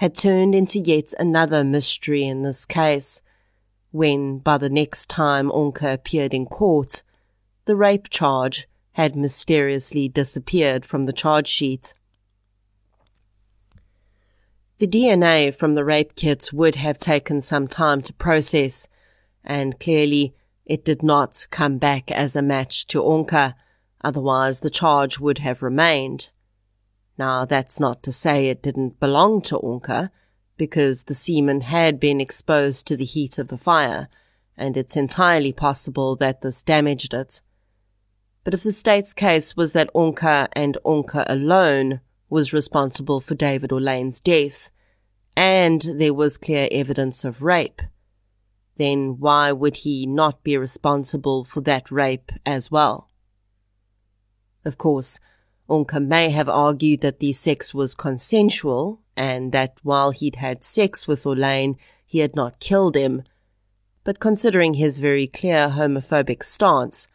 had 0.00 0.14
turned 0.14 0.54
into 0.54 0.78
yet 0.78 1.12
another 1.18 1.62
mystery 1.62 2.24
in 2.24 2.40
this 2.40 2.64
case, 2.64 3.20
when, 3.90 4.38
by 4.38 4.56
the 4.56 4.70
next 4.70 5.10
time 5.10 5.50
Onke 5.50 5.92
appeared 5.92 6.32
in 6.32 6.46
court, 6.46 7.02
the 7.66 7.76
rape 7.76 8.08
charge 8.08 8.66
had 8.92 9.14
mysteriously 9.14 10.08
disappeared 10.08 10.86
from 10.86 11.04
the 11.04 11.12
charge 11.12 11.48
sheet. 11.48 11.92
The 14.78 14.86
DNA 14.86 15.54
from 15.54 15.74
the 15.74 15.84
rape 15.84 16.16
kits 16.16 16.50
would 16.50 16.76
have 16.76 16.96
taken 16.96 17.42
some 17.42 17.68
time 17.68 18.00
to 18.00 18.14
process, 18.14 18.88
and 19.44 19.78
clearly 19.78 20.34
it 20.64 20.82
did 20.82 21.02
not 21.02 21.46
come 21.50 21.76
back 21.76 22.10
as 22.10 22.34
a 22.34 22.40
match 22.40 22.86
to 22.86 23.02
Onke, 23.02 23.52
otherwise 24.02 24.60
the 24.60 24.70
charge 24.70 25.18
would 25.18 25.40
have 25.40 25.62
remained. 25.62 26.30
Now 27.20 27.44
that's 27.44 27.78
not 27.78 28.02
to 28.04 28.12
say 28.12 28.48
it 28.48 28.62
didn't 28.62 28.98
belong 28.98 29.42
to 29.42 29.58
Onke, 29.58 30.08
because 30.56 31.04
the 31.04 31.14
semen 31.14 31.60
had 31.60 32.00
been 32.00 32.18
exposed 32.18 32.86
to 32.86 32.96
the 32.96 33.04
heat 33.04 33.36
of 33.36 33.48
the 33.48 33.58
fire, 33.58 34.08
and 34.56 34.74
it's 34.74 34.96
entirely 34.96 35.52
possible 35.52 36.16
that 36.16 36.40
this 36.40 36.62
damaged 36.62 37.12
it. 37.12 37.42
But 38.42 38.54
if 38.54 38.62
the 38.62 38.72
state's 38.72 39.12
case 39.12 39.54
was 39.54 39.72
that 39.72 39.92
Onke 39.94 40.48
and 40.54 40.78
Onke 40.82 41.22
alone 41.28 42.00
was 42.30 42.54
responsible 42.54 43.20
for 43.20 43.34
David 43.34 43.68
Olyn's 43.68 44.18
death, 44.18 44.70
and 45.36 45.82
there 45.82 46.14
was 46.14 46.38
clear 46.38 46.68
evidence 46.72 47.22
of 47.22 47.42
rape, 47.42 47.82
then 48.78 49.16
why 49.18 49.52
would 49.52 49.76
he 49.84 50.06
not 50.06 50.42
be 50.42 50.56
responsible 50.56 51.44
for 51.44 51.60
that 51.60 51.90
rape 51.90 52.32
as 52.46 52.70
well? 52.70 53.10
Of 54.64 54.78
course, 54.78 55.18
Onke 55.70 56.04
may 56.04 56.30
have 56.30 56.48
argued 56.48 57.00
that 57.00 57.20
the 57.20 57.32
sex 57.32 57.72
was 57.72 57.94
consensual 57.94 59.00
and 59.16 59.52
that 59.52 59.76
while 59.84 60.10
he'd 60.10 60.36
had 60.36 60.64
sex 60.64 61.06
with 61.06 61.22
Olyn, 61.22 61.76
he 62.04 62.18
had 62.18 62.34
not 62.34 62.58
killed 62.58 62.96
him. 62.96 63.22
But 64.02 64.18
considering 64.18 64.74
his 64.74 64.98
very 64.98 65.28
clear 65.28 65.68
homophobic 65.68 66.42
stance, 66.42 67.06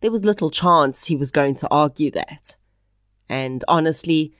there 0.00 0.10
was 0.10 0.24
little 0.24 0.50
chance 0.50 1.04
he 1.04 1.14
was 1.14 1.30
going 1.30 1.54
to 1.56 1.68
argue 1.70 2.10
that. 2.10 2.56
And 3.28 3.64
honestly, 3.68 4.32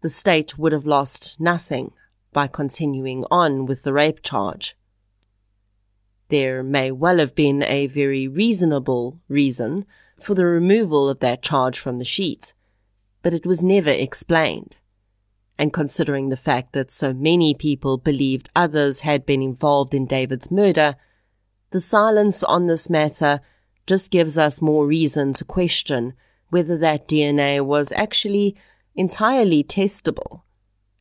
the 0.00 0.10
state 0.10 0.56
would 0.56 0.70
have 0.70 0.86
lost 0.86 1.34
nothing 1.40 1.92
by 2.32 2.46
continuing 2.46 3.24
on 3.32 3.66
with 3.66 3.82
the 3.82 3.92
rape 3.92 4.22
charge. 4.22 4.76
There 6.28 6.62
may 6.62 6.92
well 6.92 7.18
have 7.18 7.34
been 7.34 7.64
a 7.64 7.88
very 7.88 8.28
reasonable 8.28 9.18
reason 9.28 9.86
for 10.22 10.34
the 10.34 10.44
removal 10.44 11.08
of 11.08 11.18
that 11.18 11.42
charge 11.42 11.80
from 11.80 11.98
the 11.98 12.04
sheet, 12.04 12.54
but 13.22 13.34
it 13.34 13.46
was 13.46 13.62
never 13.62 13.90
explained. 13.90 14.76
And 15.58 15.72
considering 15.72 16.28
the 16.28 16.36
fact 16.36 16.72
that 16.72 16.92
so 16.92 17.12
many 17.12 17.54
people 17.54 17.98
believed 17.98 18.48
others 18.54 19.00
had 19.00 19.26
been 19.26 19.42
involved 19.42 19.92
in 19.92 20.06
David's 20.06 20.50
murder, 20.50 20.94
the 21.70 21.80
silence 21.80 22.42
on 22.44 22.66
this 22.66 22.88
matter 22.88 23.40
just 23.86 24.10
gives 24.10 24.38
us 24.38 24.62
more 24.62 24.86
reason 24.86 25.32
to 25.32 25.44
question 25.44 26.14
whether 26.50 26.78
that 26.78 27.08
DNA 27.08 27.64
was 27.64 27.92
actually 27.92 28.56
entirely 28.94 29.64
testable. 29.64 30.42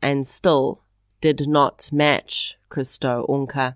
And 0.02 0.28
still, 0.28 0.84
did 1.22 1.48
not 1.48 1.90
match 1.92 2.58
Christo 2.70 3.26
Onke. 3.28 3.76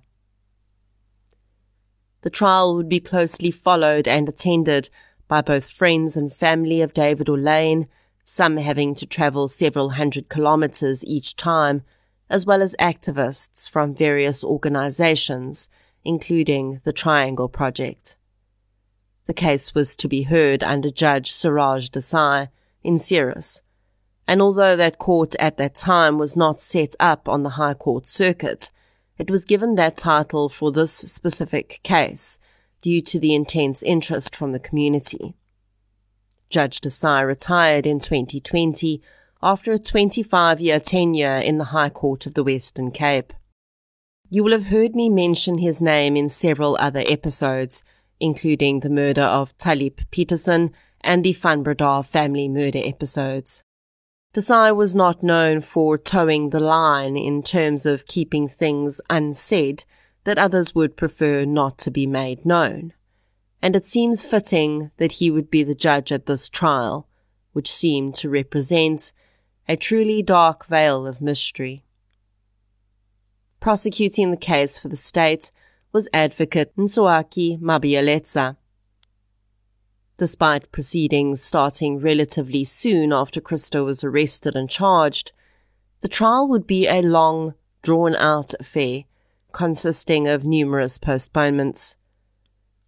The 2.21 2.29
trial 2.29 2.75
would 2.75 2.89
be 2.89 2.99
closely 2.99 3.51
followed 3.51 4.07
and 4.07 4.29
attended 4.29 4.89
by 5.27 5.41
both 5.41 5.69
friends 5.69 6.15
and 6.15 6.31
family 6.31 6.81
of 6.81 6.93
David 6.93 7.27
Olyn, 7.27 7.87
some 8.31 8.55
having 8.55 8.95
to 8.95 9.05
travel 9.05 9.49
several 9.49 9.89
hundred 9.91 10.29
kilometers 10.29 11.03
each 11.03 11.35
time, 11.35 11.83
as 12.29 12.45
well 12.45 12.61
as 12.61 12.73
activists 12.79 13.69
from 13.69 13.93
various 13.93 14.41
organizations, 14.41 15.67
including 16.05 16.79
the 16.85 16.93
Triangle 16.93 17.49
Project. 17.49 18.15
The 19.25 19.33
case 19.33 19.75
was 19.75 19.97
to 19.97 20.07
be 20.07 20.23
heard 20.23 20.63
under 20.63 20.89
Judge 20.89 21.33
Siraj 21.33 21.89
Desai 21.89 22.47
in 22.81 22.99
Ceres, 22.99 23.61
and 24.29 24.41
although 24.41 24.77
that 24.77 24.97
court 24.97 25.35
at 25.37 25.57
that 25.57 25.75
time 25.75 26.17
was 26.17 26.37
not 26.37 26.61
set 26.61 26.95
up 27.01 27.27
on 27.27 27.43
the 27.43 27.57
High 27.61 27.73
Court 27.73 28.07
circuit, 28.07 28.71
it 29.17 29.29
was 29.29 29.43
given 29.43 29.75
that 29.75 29.97
title 29.97 30.47
for 30.47 30.71
this 30.71 30.93
specific 30.93 31.81
case 31.83 32.39
due 32.79 33.01
to 33.01 33.19
the 33.19 33.35
intense 33.35 33.83
interest 33.83 34.37
from 34.37 34.53
the 34.53 34.59
community. 34.59 35.35
Judge 36.51 36.81
Desai 36.81 37.25
retired 37.25 37.87
in 37.87 37.99
2020 37.99 39.01
after 39.41 39.71
a 39.71 39.79
25 39.79 40.59
year 40.59 40.79
tenure 40.79 41.37
in 41.37 41.57
the 41.57 41.71
High 41.73 41.89
Court 41.89 42.25
of 42.25 42.33
the 42.35 42.43
Western 42.43 42.91
Cape. 42.91 43.33
You 44.29 44.43
will 44.43 44.51
have 44.51 44.67
heard 44.67 44.95
me 44.95 45.09
mention 45.09 45.57
his 45.57 45.81
name 45.81 46.15
in 46.15 46.29
several 46.29 46.77
other 46.79 47.03
episodes, 47.07 47.83
including 48.19 48.81
the 48.81 48.89
murder 48.89 49.23
of 49.23 49.57
Taliep 49.57 50.01
Petersen 50.11 50.71
and 51.01 51.23
the 51.23 51.33
Van 51.33 51.63
Breda 51.63 52.03
family 52.03 52.47
murder 52.47 52.81
episodes. 52.83 53.63
Desai 54.33 54.73
was 54.75 54.95
not 54.95 55.23
known 55.23 55.59
for 55.59 55.97
towing 55.97 56.51
the 56.51 56.59
line 56.59 57.17
in 57.17 57.43
terms 57.43 57.85
of 57.85 58.05
keeping 58.05 58.47
things 58.47 59.01
unsaid 59.09 59.83
that 60.23 60.37
others 60.37 60.75
would 60.75 60.95
prefer 60.95 61.43
not 61.43 61.77
to 61.79 61.91
be 61.91 62.05
made 62.05 62.45
known. 62.45 62.93
And 63.61 63.75
it 63.75 63.85
seems 63.85 64.25
fitting 64.25 64.91
that 64.97 65.13
he 65.13 65.29
would 65.29 65.51
be 65.51 65.63
the 65.63 65.75
judge 65.75 66.11
at 66.11 66.25
this 66.25 66.49
trial, 66.49 67.07
which 67.53 67.73
seemed 67.73 68.15
to 68.15 68.29
represent 68.29 69.13
a 69.67 69.75
truly 69.75 70.23
dark 70.23 70.65
veil 70.65 71.05
of 71.05 71.21
mystery. 71.21 71.85
Prosecuting 73.59 74.31
the 74.31 74.37
case 74.37 74.77
for 74.77 74.87
the 74.87 74.97
state 74.97 75.51
was 75.91 76.07
advocate 76.13 76.75
Nsoaki 76.75 77.59
Mabialetsa. 77.59 78.57
Despite 80.17 80.71
proceedings 80.71 81.41
starting 81.41 81.99
relatively 81.99 82.63
soon 82.63 83.13
after 83.13 83.41
Christo 83.41 83.83
was 83.85 84.03
arrested 84.03 84.55
and 84.55 84.69
charged, 84.69 85.31
the 86.01 86.07
trial 86.07 86.47
would 86.47 86.65
be 86.65 86.87
a 86.87 87.01
long, 87.01 87.53
drawn 87.83 88.15
out 88.15 88.53
affair 88.59 89.03
consisting 89.51 90.27
of 90.27 90.43
numerous 90.43 90.97
postponements. 90.97 91.97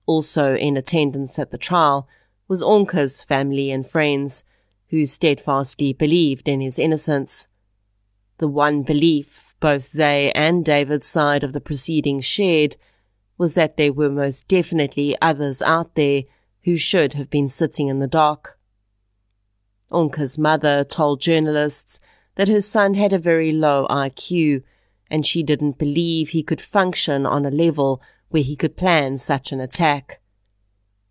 Also 0.06 0.56
in 0.56 0.78
attendance 0.78 1.40
at 1.40 1.52
the 1.52 1.58
trial 1.58 2.08
was 2.48 2.62
Onka's 2.62 3.24
family 3.24 3.72
and 3.72 3.88
friends, 3.88 4.44
who 4.90 5.06
steadfastly 5.06 5.94
believed 5.94 6.48
in 6.48 6.62
his 6.62 6.78
innocence. 6.78 7.48
The 8.38 8.48
one 8.48 8.84
belief 8.84 9.56
both 9.60 9.94
they 9.94 10.32
and 10.34 10.66
David's 10.66 11.08
side 11.08 11.44
of 11.44 11.54
the 11.54 11.62
proceedings 11.62 12.26
shared 12.26 12.76
was 13.38 13.54
that 13.54 13.78
there 13.78 13.94
were 13.94 14.10
most 14.10 14.48
definitely 14.48 15.16
others 15.22 15.62
out 15.62 15.96
there 15.96 16.24
who 16.64 16.78
should 16.78 17.14
have 17.14 17.30
been 17.30 17.50
sitting 17.50 17.88
in 17.88 18.00
the 18.00 18.08
dock. 18.08 18.58
Onka's 19.92 20.38
mother 20.38 20.84
told 20.84 21.22
journalists 21.22 22.00
that 22.36 22.48
her 22.48 22.62
son 22.62 22.96
had 22.96 23.14
a 23.14 23.20
very 23.20 23.52
low 23.52 23.88
IQ 23.90 24.64
and 25.10 25.26
she 25.26 25.44
didn't 25.44 25.78
believe 25.78 26.30
he 26.30 26.44
could 26.44 26.62
function 26.62 27.26
on 27.26 27.46
a 27.46 27.52
level 27.52 28.02
where 28.34 28.42
he 28.42 28.56
could 28.56 28.76
plan 28.76 29.20
such 29.20 29.52
an 29.52 29.60
attack. 29.60 30.20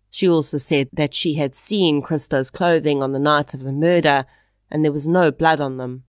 She 0.09 0.27
also 0.27 0.57
said 0.57 0.89
that 0.91 1.13
she 1.13 1.35
had 1.35 1.55
seen 1.55 2.01
Christo's 2.01 2.51
clothing 2.51 3.01
on 3.01 3.13
the 3.13 3.19
night 3.19 3.53
of 3.53 3.63
the 3.63 3.71
murder 3.71 4.25
and 4.69 4.83
there 4.83 4.91
was 4.91 5.07
no 5.07 5.31
blood 5.31 5.61
on 5.61 5.77
them. 5.77 6.03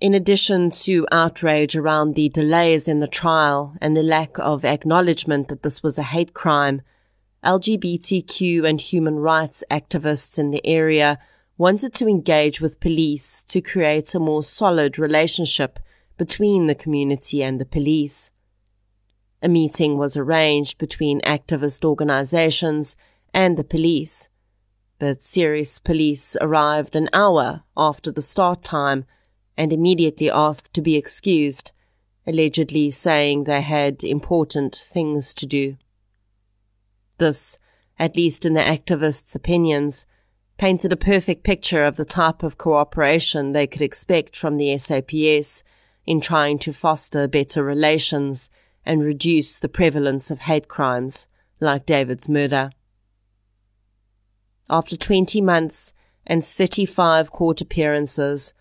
In 0.00 0.14
addition 0.14 0.70
to 0.70 1.08
outrage 1.10 1.74
around 1.74 2.14
the 2.14 2.28
delays 2.28 2.86
in 2.86 3.00
the 3.00 3.08
trial 3.08 3.74
and 3.80 3.96
the 3.96 4.04
lack 4.04 4.38
of 4.38 4.64
acknowledgement 4.64 5.48
that 5.48 5.64
this 5.64 5.82
was 5.82 5.98
a 5.98 6.04
hate 6.04 6.32
crime, 6.32 6.82
LGBTQ 7.42 8.68
and 8.68 8.80
human 8.80 9.16
rights 9.16 9.64
activists 9.68 10.38
in 10.38 10.52
the 10.52 10.64
area 10.64 11.18
wanted 11.58 11.92
to 11.94 12.06
engage 12.06 12.60
with 12.60 12.78
police 12.78 13.42
to 13.42 13.60
create 13.60 14.14
a 14.14 14.20
more 14.20 14.44
solid 14.44 14.96
relationship 14.96 15.80
between 16.16 16.66
the 16.66 16.74
community 16.76 17.42
and 17.42 17.60
the 17.60 17.64
police. 17.64 18.30
A 19.42 19.48
meeting 19.48 19.98
was 19.98 20.16
arranged 20.16 20.78
between 20.78 21.20
activist 21.20 21.84
organizations 21.84 22.96
and 23.34 23.56
the 23.56 23.64
police, 23.64 24.28
but 24.98 25.22
Ceres 25.22 25.78
police 25.78 26.36
arrived 26.40 26.96
an 26.96 27.08
hour 27.12 27.62
after 27.76 28.10
the 28.10 28.22
start 28.22 28.64
time 28.64 29.04
and 29.56 29.72
immediately 29.72 30.30
asked 30.30 30.72
to 30.74 30.80
be 30.80 30.96
excused, 30.96 31.72
allegedly 32.26 32.90
saying 32.90 33.44
they 33.44 33.60
had 33.60 34.02
important 34.02 34.74
things 34.74 35.34
to 35.34 35.46
do. 35.46 35.76
This, 37.18 37.58
at 37.98 38.16
least 38.16 38.44
in 38.44 38.54
the 38.54 38.60
activists' 38.60 39.34
opinions, 39.34 40.06
painted 40.58 40.92
a 40.92 40.96
perfect 40.96 41.44
picture 41.44 41.84
of 41.84 41.96
the 41.96 42.04
type 42.04 42.42
of 42.42 42.58
cooperation 42.58 43.52
they 43.52 43.66
could 43.66 43.82
expect 43.82 44.34
from 44.34 44.56
the 44.56 44.76
SAPS 44.78 45.62
in 46.06 46.20
trying 46.20 46.58
to 46.58 46.72
foster 46.72 47.28
better 47.28 47.62
relations 47.62 48.48
and 48.86 49.02
reduce 49.02 49.58
the 49.58 49.68
prevalence 49.68 50.30
of 50.30 50.40
hate 50.40 50.68
crimes 50.68 51.26
like 51.60 51.84
David's 51.84 52.28
murder. 52.28 52.70
After 54.70 54.96
20 54.96 55.40
months 55.40 55.92
and 56.26 56.44
35 56.44 57.30
court 57.30 57.60
appearances, 57.60 58.54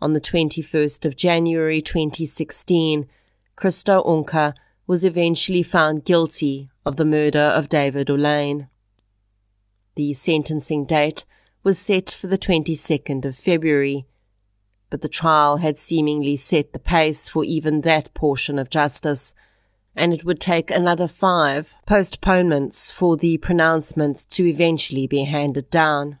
on 0.00 0.12
the 0.12 0.20
21st 0.20 1.04
of 1.04 1.16
January 1.16 1.82
2016, 1.82 3.08
Christo 3.56 4.02
Onka 4.04 4.54
was 4.86 5.04
eventually 5.04 5.62
found 5.62 6.04
guilty 6.04 6.70
of 6.86 6.96
the 6.96 7.04
murder 7.04 7.40
of 7.40 7.68
David 7.68 8.08
Olyn. 8.08 8.68
The 9.96 10.12
sentencing 10.12 10.84
date 10.84 11.24
was 11.64 11.78
set 11.78 12.10
for 12.10 12.28
the 12.28 12.38
22nd 12.38 13.24
of 13.24 13.36
February, 13.36 14.06
but 14.90 15.02
the 15.02 15.08
trial 15.08 15.56
had 15.56 15.78
seemingly 15.78 16.36
set 16.36 16.72
the 16.72 16.78
pace 16.78 17.28
for 17.28 17.44
even 17.44 17.80
that 17.80 18.14
portion 18.14 18.58
of 18.58 18.70
justice, 18.70 19.34
and 19.98 20.14
it 20.14 20.24
would 20.24 20.40
take 20.40 20.70
another 20.70 21.08
five 21.08 21.74
postponements 21.86 22.90
for 22.92 23.16
the 23.16 23.38
pronouncements 23.38 24.24
to 24.24 24.46
eventually 24.46 25.06
be 25.06 25.24
handed 25.24 25.68
down. 25.70 26.18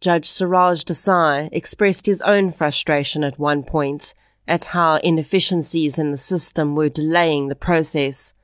Judge 0.00 0.28
Siraj 0.28 0.82
Desai 0.84 1.48
expressed 1.52 2.06
his 2.06 2.20
own 2.22 2.52
frustration 2.52 3.24
at 3.24 3.38
one 3.38 3.62
point 3.62 4.14
at 4.46 4.66
how 4.66 4.96
inefficiencies 4.96 5.98
in 5.98 6.10
the 6.10 6.18
system 6.18 6.74
were 6.74 6.88
delaying 6.88 7.48
the 7.48 7.54
process. 7.54 8.34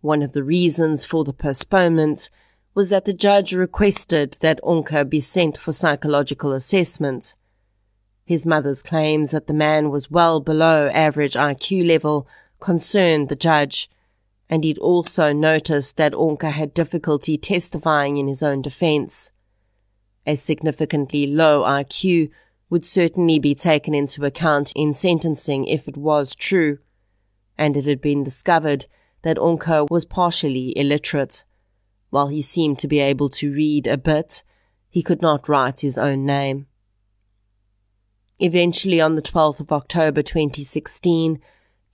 One 0.00 0.22
of 0.22 0.32
the 0.32 0.44
reasons 0.44 1.04
for 1.04 1.24
the 1.24 1.32
postponement 1.32 2.28
was 2.74 2.90
that 2.90 3.06
the 3.06 3.14
judge 3.14 3.52
requested 3.52 4.36
that 4.40 4.60
Onka 4.62 5.08
be 5.08 5.20
sent 5.20 5.56
for 5.56 5.72
psychological 5.72 6.52
assessment. 6.52 7.34
His 8.26 8.44
mother's 8.44 8.82
claims 8.82 9.30
that 9.30 9.46
the 9.46 9.54
man 9.54 9.88
was 9.88 10.10
well 10.10 10.40
below 10.40 10.88
average 10.88 11.34
IQ 11.34 11.86
level 11.86 12.28
concerned 12.60 13.28
the 13.28 13.36
judge, 13.36 13.90
and 14.48 14.64
he'd 14.64 14.78
also 14.78 15.32
noticed 15.32 15.96
that 15.96 16.12
Onka 16.12 16.52
had 16.52 16.74
difficulty 16.74 17.36
testifying 17.36 18.16
in 18.16 18.26
his 18.26 18.42
own 18.42 18.62
defense. 18.62 19.32
A 20.26 20.36
significantly 20.36 21.26
low 21.26 21.62
IQ 21.62 22.30
would 22.68 22.84
certainly 22.84 23.38
be 23.38 23.54
taken 23.54 23.94
into 23.94 24.24
account 24.24 24.72
in 24.74 24.92
sentencing 24.92 25.66
if 25.66 25.86
it 25.86 25.96
was 25.96 26.34
true, 26.34 26.78
and 27.56 27.76
it 27.76 27.84
had 27.84 28.00
been 28.00 28.24
discovered 28.24 28.86
that 29.22 29.36
Onka 29.36 29.88
was 29.90 30.04
partially 30.04 30.76
illiterate. 30.76 31.44
While 32.10 32.28
he 32.28 32.42
seemed 32.42 32.78
to 32.78 32.88
be 32.88 32.98
able 33.00 33.28
to 33.30 33.52
read 33.52 33.86
a 33.86 33.96
bit, 33.96 34.42
he 34.88 35.02
could 35.02 35.22
not 35.22 35.48
write 35.48 35.80
his 35.80 35.98
own 35.98 36.24
name. 36.24 36.66
Eventually, 38.38 39.00
on 39.00 39.14
the 39.14 39.22
12th 39.22 39.60
of 39.60 39.72
October 39.72 40.22
2016, 40.22 41.40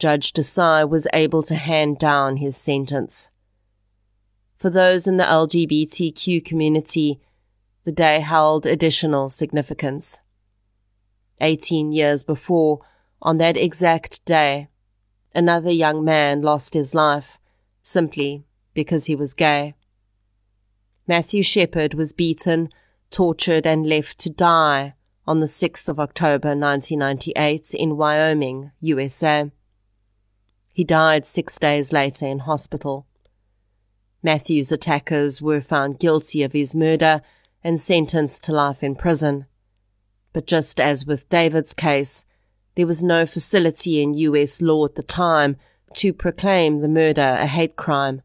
Judge 0.03 0.33
Desai 0.33 0.83
was 0.89 1.07
able 1.13 1.45
to 1.45 1.55
hand 1.55 1.97
down 1.97 2.39
his 2.39 2.57
sentence. 2.57 3.29
For 4.59 4.69
those 4.69 5.07
in 5.07 5.17
the 5.17 5.23
LGBTQ 5.23 6.45
community, 6.45 7.21
the 7.85 7.93
day 7.93 8.19
held 8.19 8.67
additional 8.67 9.29
significance. 9.29 10.19
Eighteen 11.41 11.93
years 11.93 12.25
before, 12.25 12.81
on 13.21 13.39
that 13.39 13.57
exact 13.57 14.25
day, 14.25 14.67
another 15.37 15.71
young 15.71 16.05
man 16.05 16.43
lost 16.43 16.75
his 16.75 16.97
life 16.97 17.39
simply 17.81 18.43
because 18.75 19.05
he 19.05 19.15
was 19.15 19.35
gay. 19.35 19.77
Matthew 21.07 21.45
Shepard 21.45 21.95
was 21.95 22.13
beaten, 22.13 22.71
tortured, 23.13 23.69
and 23.69 23.87
left 23.87 24.19
to 24.19 24.31
die 24.31 24.95
on 25.29 25.39
the 25.39 25.47
6th 25.47 25.87
of 25.87 26.01
October 26.01 26.57
1998 26.57 27.73
in 27.75 27.97
Wyoming, 27.97 28.73
USA. 28.81 29.53
He 30.73 30.85
died 30.85 31.27
six 31.27 31.59
days 31.59 31.93
later 31.93 32.27
in 32.27 32.41
hospital. 32.41 33.07
Matthew's 34.23 34.73
attackers 34.73 35.43
were 35.43 35.61
found 35.61 35.99
guilty 35.99 36.43
of 36.43 36.53
his 36.53 36.75
murder 36.75 37.23
and 37.63 37.81
sentenced 37.81 38.45
to 38.45 38.53
life 38.53 38.83
in 38.83 38.95
prison. 38.95 39.47
But 40.33 40.47
just 40.47 40.81
as 40.81 41.05
with 41.05 41.29
David's 41.29 41.75
case, 41.75 42.25
there 42.75 42.87
was 42.87 43.03
no 43.03 43.27
facility 43.27 44.03
in 44.03 44.15
US 44.15 44.63
law 44.63 44.87
at 44.87 44.95
the 44.95 45.03
time 45.03 45.57
to 45.95 46.13
proclaim 46.13 46.81
the 46.81 46.89
murder 46.89 47.37
a 47.39 47.47
hate 47.47 47.77
crime. 47.77 48.23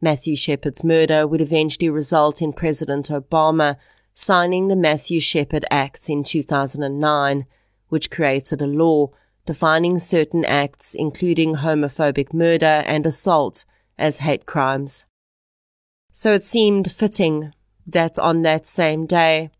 Matthew 0.00 0.36
Shepard's 0.36 0.84
murder 0.84 1.26
would 1.26 1.40
eventually 1.40 1.90
result 1.90 2.40
in 2.40 2.52
President 2.52 3.08
Obama 3.08 3.76
signing 4.14 4.68
the 4.68 4.76
Matthew 4.76 5.20
Shepard 5.20 5.64
Act 5.70 6.08
in 6.08 6.22
2009, 6.22 7.46
which 7.88 8.10
created 8.10 8.60
a 8.60 8.66
law 8.66 9.10
defining 9.46 9.98
certain 9.98 10.44
acts, 10.44 10.94
including 10.94 11.56
homophobic 11.56 12.32
murder 12.32 12.84
and 12.86 13.06
assault, 13.06 13.64
as 13.98 14.18
hate 14.18 14.46
crimes. 14.46 15.04
So 16.12 16.34
it 16.34 16.44
seemed 16.44 16.92
fitting 16.92 17.52
that 17.86 18.18
on 18.18 18.42
that 18.42 18.66
same 18.66 19.06
day, 19.06 19.50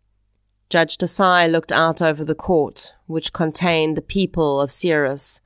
Judge 0.69 0.97
Desai 0.97 1.51
looked 1.51 1.71
out 1.71 2.01
over 2.01 2.23
the 2.23 2.35
court, 2.35 2.93
which 3.05 3.33
contained 3.33 3.97
the 3.97 4.01
people 4.01 4.59
of 4.59 4.71
Ceres, 4.71 5.41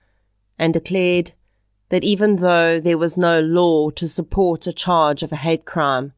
and 0.57 0.73
declared 0.73 1.33
that 1.89 2.03
even 2.03 2.37
though 2.37 2.79
there 2.79 2.97
was 2.97 3.17
no 3.17 3.39
law 3.39 3.89
to 3.91 4.07
support 4.07 4.67
a 4.67 4.73
charge 4.73 5.23
of 5.23 5.31
a 5.31 5.37
hate 5.37 5.65
crime, 5.65 6.13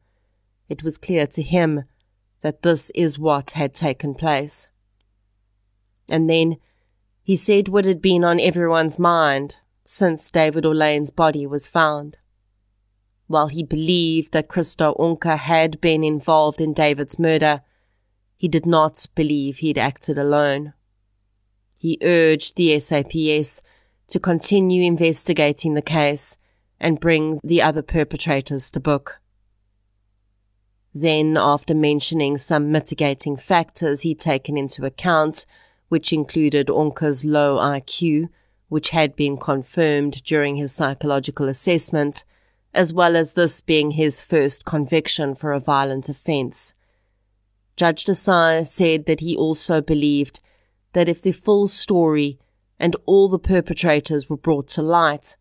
it 0.68 0.82
was 0.82 0.98
clear 0.98 1.26
to 1.28 1.42
him 1.42 1.84
that 2.42 2.62
this 2.62 2.90
is 2.94 3.18
what 3.18 3.52
had 3.52 3.74
taken 3.74 4.14
place. 4.14 4.68
And 6.08 6.28
then 6.28 6.56
he 7.30 7.36
said 7.36 7.68
what 7.68 7.84
had 7.84 8.02
been 8.02 8.24
on 8.24 8.40
everyone's 8.40 8.98
mind 8.98 9.54
since 9.86 10.32
David 10.32 10.64
Olyn's 10.64 11.12
body 11.12 11.46
was 11.46 11.68
found. 11.68 12.16
While 13.28 13.46
he 13.46 13.62
believed 13.62 14.32
that 14.32 14.48
Christo 14.48 14.96
Onka 14.98 15.38
had 15.38 15.80
been 15.80 16.02
involved 16.02 16.60
in 16.60 16.74
David's 16.74 17.20
murder, 17.20 17.62
he 18.36 18.48
did 18.48 18.66
not 18.66 19.06
believe 19.14 19.58
he'd 19.58 19.78
acted 19.78 20.18
alone. 20.18 20.72
He 21.76 22.00
urged 22.02 22.56
the 22.56 22.80
SAPS 22.80 23.62
to 24.08 24.18
continue 24.18 24.82
investigating 24.82 25.74
the 25.74 25.82
case 25.82 26.36
and 26.80 26.98
bring 26.98 27.38
the 27.44 27.62
other 27.62 27.82
perpetrators 27.82 28.72
to 28.72 28.80
book. 28.80 29.20
Then, 30.92 31.36
after 31.36 31.76
mentioning 31.76 32.38
some 32.38 32.72
mitigating 32.72 33.36
factors 33.36 34.00
he'd 34.00 34.18
taken 34.18 34.56
into 34.56 34.84
account, 34.84 35.46
which 35.90 36.12
included 36.12 36.68
Onka's 36.68 37.24
low 37.24 37.56
IQ, 37.58 38.28
which 38.68 38.90
had 38.90 39.16
been 39.16 39.36
confirmed 39.36 40.22
during 40.22 40.54
his 40.54 40.70
psychological 40.70 41.48
assessment, 41.48 42.24
as 42.72 42.92
well 42.92 43.16
as 43.16 43.32
this 43.32 43.60
being 43.60 43.90
his 43.90 44.20
first 44.20 44.64
conviction 44.64 45.34
for 45.34 45.52
a 45.52 45.58
violent 45.58 46.08
offence. 46.08 46.74
Judge 47.76 48.04
Desai 48.04 48.64
said 48.66 49.06
that 49.06 49.18
he 49.18 49.36
also 49.36 49.80
believed 49.80 50.38
that 50.92 51.08
if 51.08 51.20
the 51.20 51.32
full 51.32 51.66
story 51.66 52.38
and 52.78 52.94
all 53.04 53.28
the 53.28 53.38
perpetrators 53.38 54.30
were 54.30 54.36
brought 54.36 54.68
to 54.68 54.82
light, 54.82 55.36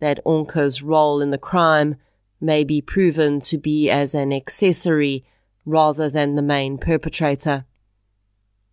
that 0.00 0.24
Onka's 0.24 0.82
role 0.82 1.20
in 1.20 1.28
the 1.28 1.36
crime 1.36 1.96
may 2.40 2.64
be 2.64 2.80
proven 2.80 3.40
to 3.40 3.58
be 3.58 3.90
as 3.90 4.14
an 4.14 4.32
accessory 4.32 5.22
rather 5.66 6.08
than 6.08 6.34
the 6.34 6.42
main 6.42 6.78
perpetrator. 6.78 7.66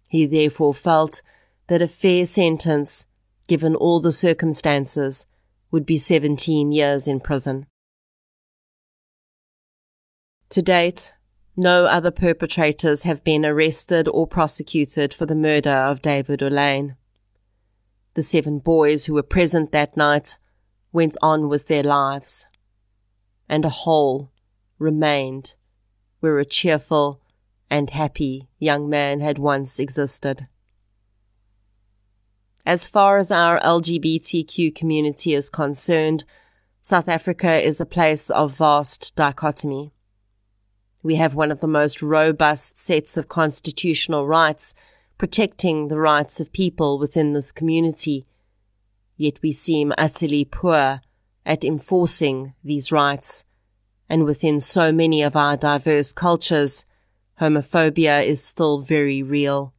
He 0.09 0.25
therefore 0.25 0.73
felt 0.73 1.21
that 1.67 1.81
a 1.81 1.87
fair 1.87 2.25
sentence, 2.25 3.05
given 3.47 3.75
all 3.75 4.01
the 4.01 4.11
circumstances, 4.11 5.25
would 5.71 5.85
be 5.85 5.97
17 5.97 6.71
years 6.71 7.07
in 7.07 7.19
prison. 7.19 7.67
To 10.49 10.61
date, 10.63 11.13
no 11.55 11.85
other 11.85 12.09
perpetrators 12.09 13.03
have 13.03 13.23
been 13.23 13.45
arrested 13.45 14.07
or 14.07 14.25
prosecuted 14.25 15.13
for 15.13 15.27
the 15.27 15.35
murder 15.35 15.75
of 15.75 16.01
David 16.01 16.39
Olyn. 16.41 16.95
The 18.15 18.23
seven 18.23 18.59
boys 18.59 19.05
who 19.05 19.13
were 19.13 19.23
present 19.23 19.71
that 19.71 19.95
night 19.95 20.37
went 20.91 21.15
on 21.21 21.47
with 21.47 21.67
their 21.67 21.83
lives 21.83 22.47
and 23.47 23.63
a 23.63 23.69
hole 23.69 24.31
remained 24.79 25.53
where 26.19 26.39
a 26.39 26.45
cheerful 26.45 27.21
and 27.69 27.89
happy 27.91 28.49
young 28.57 28.89
man 28.89 29.19
had 29.19 29.37
once 29.37 29.79
existed. 29.79 30.47
As 32.65 32.85
far 32.85 33.17
as 33.17 33.31
our 33.31 33.59
LGBTQ 33.61 34.75
community 34.75 35.33
is 35.33 35.49
concerned, 35.49 36.23
South 36.81 37.07
Africa 37.07 37.61
is 37.61 37.81
a 37.81 37.85
place 37.85 38.29
of 38.29 38.55
vast 38.55 39.15
dichotomy. 39.15 39.91
We 41.01 41.15
have 41.15 41.33
one 41.33 41.51
of 41.51 41.61
the 41.61 41.67
most 41.67 42.01
robust 42.01 42.77
sets 42.77 43.17
of 43.17 43.29
constitutional 43.29 44.27
rights 44.27 44.73
protecting 45.17 45.87
the 45.87 45.99
rights 45.99 46.39
of 46.39 46.51
people 46.51 46.97
within 46.99 47.33
this 47.33 47.51
community, 47.51 48.25
yet 49.17 49.41
we 49.41 49.51
seem 49.51 49.93
utterly 49.97 50.45
poor 50.45 51.01
at 51.45 51.63
enforcing 51.63 52.53
these 52.63 52.91
rights. 52.91 53.45
And 54.07 54.25
within 54.25 54.59
so 54.59 54.91
many 54.91 55.21
of 55.21 55.35
our 55.35 55.57
diverse 55.57 56.11
cultures, 56.11 56.85
homophobia 57.39 58.25
is 58.25 58.43
still 58.43 58.81
very 58.81 59.23
real. 59.23 59.73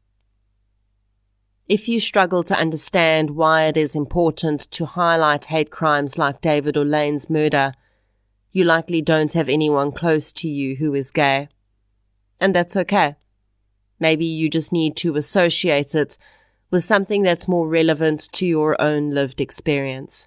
If 1.69 1.89
you 1.89 2.01
struggle 2.01 2.43
to 2.45 2.59
understand 2.59 3.31
why 3.31 3.65
it 3.65 3.77
is 3.77 3.95
important 3.95 4.71
to 4.73 4.87
highlight 4.87 5.45
hate 5.47 5.71
crimes 5.71 6.19
like 6.19 6.41
David 6.41 6.75
Olyn's 6.75 7.31
murder, 7.31 7.75
you 8.51 8.65
likely 8.65 9.01
don't 9.03 9.33
have 9.35 9.49
anyone 9.49 9.93
close 9.93 10.33
to 10.33 10.49
you 10.49 10.77
who 10.77 10.95
is 10.95 11.11
gay. 11.11 11.49
And 12.41 12.55
that's 12.55 12.77
okay. 12.77 13.17
Maybe 14.01 14.25
you 14.25 14.49
just 14.49 14.73
need 14.73 14.97
to 14.97 15.17
associate 15.17 15.95
it 15.95 16.17
with 16.71 16.85
something 16.85 17.23
that's 17.23 17.47
more 17.47 17.69
relevant 17.69 18.33
to 18.33 18.47
your 18.47 18.81
own 18.81 19.11
lived 19.11 19.41
experience. 19.41 20.27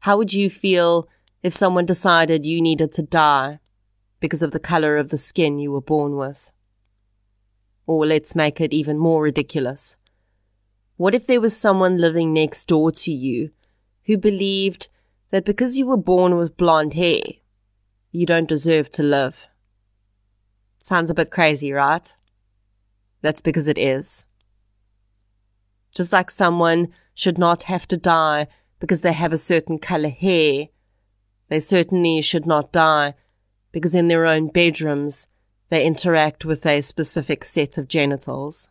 How 0.00 0.16
would 0.16 0.32
you 0.32 0.48
feel 0.50 1.08
if 1.42 1.52
someone 1.52 1.84
decided 1.84 2.46
you 2.46 2.60
needed 2.60 2.90
to 2.92 3.02
die 3.02 3.60
because 4.24 4.42
of 4.42 4.52
the 4.52 4.58
color 4.58 4.96
of 4.96 5.10
the 5.10 5.18
skin 5.18 5.58
you 5.58 5.70
were 5.70 5.82
born 5.82 6.16
with? 6.16 6.50
Or 7.86 8.06
let's 8.06 8.34
make 8.34 8.58
it 8.58 8.72
even 8.72 8.96
more 8.96 9.22
ridiculous. 9.22 9.96
What 10.96 11.14
if 11.14 11.26
there 11.26 11.42
was 11.42 11.54
someone 11.54 11.98
living 11.98 12.32
next 12.32 12.64
door 12.64 12.90
to 12.90 13.12
you 13.12 13.50
who 14.06 14.16
believed 14.16 14.88
that 15.28 15.44
because 15.44 15.76
you 15.76 15.86
were 15.86 15.98
born 15.98 16.38
with 16.38 16.56
blonde 16.56 16.94
hair, 16.94 17.20
you 18.12 18.24
don't 18.24 18.48
deserve 18.48 18.88
to 18.92 19.02
live? 19.02 19.46
Sounds 20.80 21.10
a 21.10 21.14
bit 21.14 21.30
crazy, 21.30 21.70
right? 21.70 22.10
That's 23.20 23.42
because 23.42 23.68
it 23.68 23.76
is. 23.76 24.24
Just 25.92 26.14
like 26.14 26.30
someone 26.30 26.88
should 27.12 27.36
not 27.36 27.64
have 27.64 27.86
to 27.88 27.98
die 27.98 28.46
because 28.80 29.02
they 29.02 29.12
have 29.12 29.34
a 29.34 29.36
certain 29.52 29.78
color 29.78 30.08
hair, 30.08 30.68
they 31.50 31.60
certainly 31.60 32.22
should 32.22 32.46
not 32.46 32.72
die 32.72 33.12
because 33.74 33.92
in 33.92 34.06
their 34.06 34.24
own 34.24 34.46
bedrooms 34.46 35.26
they 35.68 35.84
interact 35.84 36.44
with 36.44 36.64
a 36.64 36.80
specific 36.80 37.44
set 37.44 37.76
of 37.76 37.88
genitals. 37.88 38.68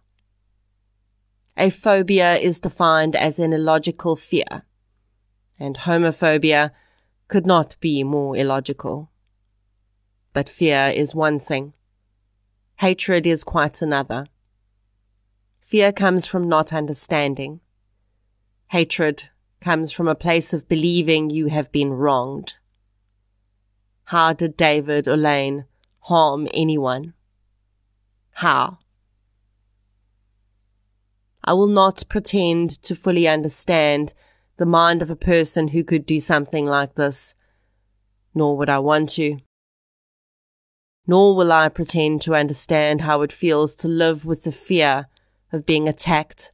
A 1.58 1.70
phobia 1.70 2.38
is 2.38 2.62
defined 2.62 3.14
as 3.14 3.38
an 3.38 3.52
illogical 3.52 4.16
fear, 4.16 4.64
and 5.60 5.80
homophobia 5.80 6.72
could 7.28 7.46
not 7.46 7.76
be 7.82 8.02
more 8.06 8.38
illogical. 8.38 9.12
But 10.32 10.48
fear 10.48 10.88
is 10.88 11.14
one 11.14 11.38
thing. 11.38 11.74
Hatred 12.78 13.28
is 13.28 13.44
quite 13.44 13.82
another. 13.82 14.28
Fear 15.60 15.92
comes 15.92 16.28
from 16.28 16.48
not 16.48 16.72
understanding. 16.72 17.60
Hatred 18.68 19.30
comes 19.60 19.92
from 19.92 20.08
a 20.08 20.16
place 20.16 20.54
of 20.54 20.70
believing 20.70 21.30
you 21.30 21.48
have 21.48 21.74
been 21.74 21.92
wronged. 21.92 22.54
How 24.06 24.34
did 24.34 24.58
David 24.58 25.06
Olyn 25.06 25.66
harm 26.00 26.48
anyone? 26.54 27.14
How? 28.32 28.80
I 31.46 31.54
will 31.54 31.68
not 31.68 32.04
pretend 32.10 32.70
to 32.84 32.96
fully 32.96 33.28
understand 33.28 34.14
the 34.58 34.66
mind 34.66 35.02
of 35.02 35.10
a 35.10 35.16
person 35.16 35.70
who 35.70 35.84
could 35.84 36.06
do 36.06 36.20
something 36.20 36.66
like 36.66 36.96
this, 36.96 37.36
nor 38.34 38.58
would 38.58 38.70
I 38.70 38.80
want 38.80 39.10
to. 39.10 39.40
Nor 41.06 41.36
will 41.36 41.52
I 41.52 41.68
pretend 41.68 42.22
to 42.22 42.36
understand 42.36 43.02
how 43.02 43.22
it 43.24 43.34
feels 43.34 43.76
to 43.76 43.88
live 43.88 44.26
with 44.26 44.44
the 44.44 44.52
fear 44.52 45.08
of 45.52 45.66
being 45.66 45.88
attacked, 45.88 46.52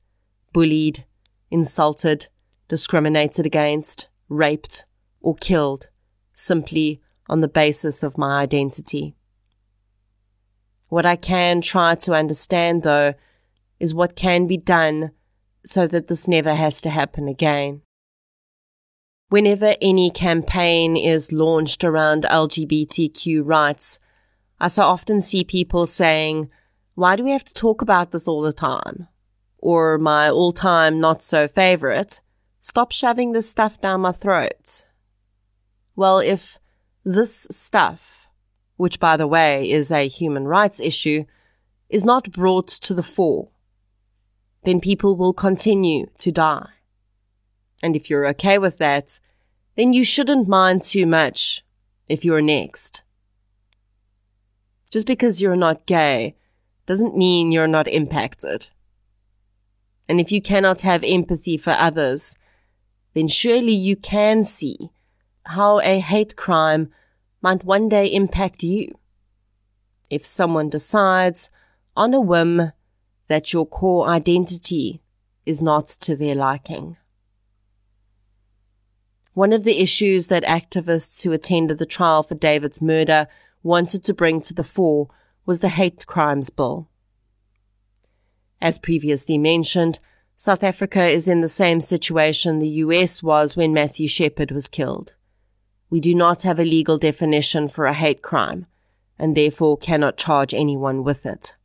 bullied, 0.54 1.06
insulted, 1.52 2.28
discriminated 2.68 3.46
against, 3.46 4.08
raped, 4.28 4.86
or 5.22 5.36
killed 5.36 5.90
simply 6.34 7.02
on 7.30 7.42
the 7.42 7.48
basis 7.48 8.04
of 8.04 8.18
my 8.18 8.42
identity. 8.42 9.16
What 10.88 11.06
I 11.06 11.16
can 11.16 11.62
try 11.62 11.96
to 11.96 12.14
understand 12.14 12.84
though 12.84 13.14
is 13.80 13.94
what 13.94 14.16
can 14.16 14.48
be 14.48 14.58
done 14.58 15.12
so 15.66 15.88
that 15.88 16.08
this 16.08 16.28
never 16.28 16.56
has 16.56 16.82
to 16.82 16.90
happen 16.90 17.28
again. 17.28 17.82
Whenever 19.30 19.76
any 19.80 20.10
campaign 20.10 20.98
is 20.98 21.32
launched 21.32 21.84
around 21.84 22.24
LGBTQ 22.24 23.42
rights, 23.46 24.00
I 24.60 24.68
so 24.68 24.84
often 24.84 25.22
see 25.22 25.44
people 25.44 25.86
saying, 25.86 26.50
why 26.96 27.16
do 27.16 27.24
we 27.24 27.32
have 27.32 27.46
to 27.46 27.54
talk 27.54 27.82
about 27.82 28.12
this 28.12 28.28
all 28.28 28.42
the 28.42 28.52
time? 28.52 29.08
Or 29.60 29.98
my 29.98 30.30
all 30.30 30.52
time 30.52 31.00
not 31.00 31.22
so 31.22 31.48
favorite, 31.48 32.22
Stop 32.62 32.92
shoving 32.92 33.32
this 33.32 33.50
stuff 33.50 33.80
down 33.80 34.02
my 34.02 34.12
throat. 34.12 34.86
Well, 35.96 36.20
if 36.20 36.60
this 37.04 37.48
stuff, 37.50 38.28
which 38.78 39.00
by 39.00 39.18
the 39.18 39.28
way 39.28 39.70
is 39.70 39.92
a 39.92 40.08
human 40.08 40.48
rights 40.48 40.80
issue, 40.80 41.26
is 41.90 42.06
not 42.06 42.32
brought 42.32 42.68
to 42.68 42.94
the 42.94 43.04
fore, 43.04 43.50
then 44.64 44.80
people 44.80 45.16
will 45.16 45.34
continue 45.34 46.08
to 46.18 46.32
die. 46.32 46.70
And 47.82 47.96
if 47.96 48.10
you're 48.10 48.28
okay 48.28 48.58
with 48.58 48.78
that, 48.78 49.20
then 49.76 49.94
you 49.94 50.04
shouldn't 50.04 50.48
mind 50.48 50.84
too 50.84 51.06
much 51.06 51.64
if 52.08 52.26
you're 52.26 52.42
next. 52.42 53.04
Just 54.92 55.08
because 55.08 55.42
you're 55.42 55.56
not 55.56 55.86
gay 55.86 56.36
doesn't 56.86 57.16
mean 57.16 57.52
you're 57.52 57.68
not 57.68 57.88
impacted. 57.88 58.68
And 60.08 60.20
if 60.20 60.32
you 60.32 60.42
cannot 60.42 60.82
have 60.82 61.04
empathy 61.04 61.58
for 61.58 61.72
others, 61.72 62.36
then 63.14 63.28
surely 63.28 63.74
you 63.74 63.96
can 63.96 64.44
see 64.44 64.90
how 65.50 65.80
a 65.82 66.00
hate 66.00 66.36
crime 66.36 66.92
might 67.42 67.64
one 67.64 67.90
day 67.90 68.06
impact 68.08 68.64
you. 68.64 68.98
If 70.10 70.26
someone 70.26 70.70
decides 70.70 71.50
on 71.96 72.14
a 72.14 72.22
whim 72.22 72.72
that 73.28 73.54
your 73.54 73.66
core 73.66 74.08
identity 74.08 75.02
is 75.46 75.62
not 75.62 75.88
to 75.88 76.16
their 76.16 76.36
liking. 76.36 76.98
One 79.34 79.54
of 79.54 79.64
the 79.64 79.80
issues 79.80 80.28
that 80.28 80.44
activists 80.44 81.24
who 81.24 81.32
attended 81.32 81.78
the 81.78 81.86
trial 81.86 82.24
for 82.24 82.36
David's 82.36 82.82
murder 82.82 83.28
wanted 83.64 84.04
to 84.04 84.14
bring 84.14 84.42
to 84.42 84.54
the 84.54 84.64
fore 84.64 85.10
was 85.46 85.60
the 85.60 85.70
Hate 85.70 86.06
Crimes 86.06 86.50
Bill. 86.50 86.90
As 88.62 88.78
previously 88.78 89.38
mentioned, 89.38 90.00
South 90.36 90.64
Africa 90.64 91.08
is 91.08 91.28
in 91.28 91.42
the 91.42 91.50
same 91.50 91.82
situation 91.82 92.60
the 92.60 92.84
US 92.86 93.24
was 93.24 93.56
when 93.56 93.74
Matthew 93.74 94.08
Shepard 94.08 94.52
was 94.52 94.68
killed. 94.68 95.14
We 95.90 96.00
do 96.00 96.14
not 96.14 96.44
have 96.44 96.60
a 96.60 96.64
legal 96.64 96.98
definition 96.98 97.68
for 97.68 97.86
a 97.86 97.94
hate 97.94 98.22
crime, 98.22 98.68
and 99.18 99.36
therefore 99.36 99.78
cannot 99.78 100.18
charge 100.18 100.54
anyone 100.54 101.04
with 101.04 101.26
it. 101.26 101.56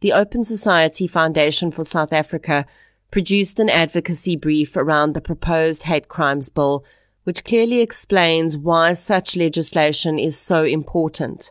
The 0.00 0.12
Open 0.12 0.44
Society 0.44 1.06
Foundation 1.06 1.70
for 1.72 1.84
South 1.84 2.12
Africa 2.12 2.66
produced 3.10 3.58
an 3.58 3.70
advocacy 3.70 4.36
brief 4.36 4.76
around 4.76 5.14
the 5.14 5.20
proposed 5.20 5.84
hate 5.84 6.08
crimes 6.08 6.48
bill, 6.48 6.84
which 7.24 7.44
clearly 7.44 7.80
explains 7.80 8.56
why 8.56 8.94
such 8.94 9.36
legislation 9.36 10.18
is 10.18 10.36
so 10.36 10.64
important, 10.64 11.50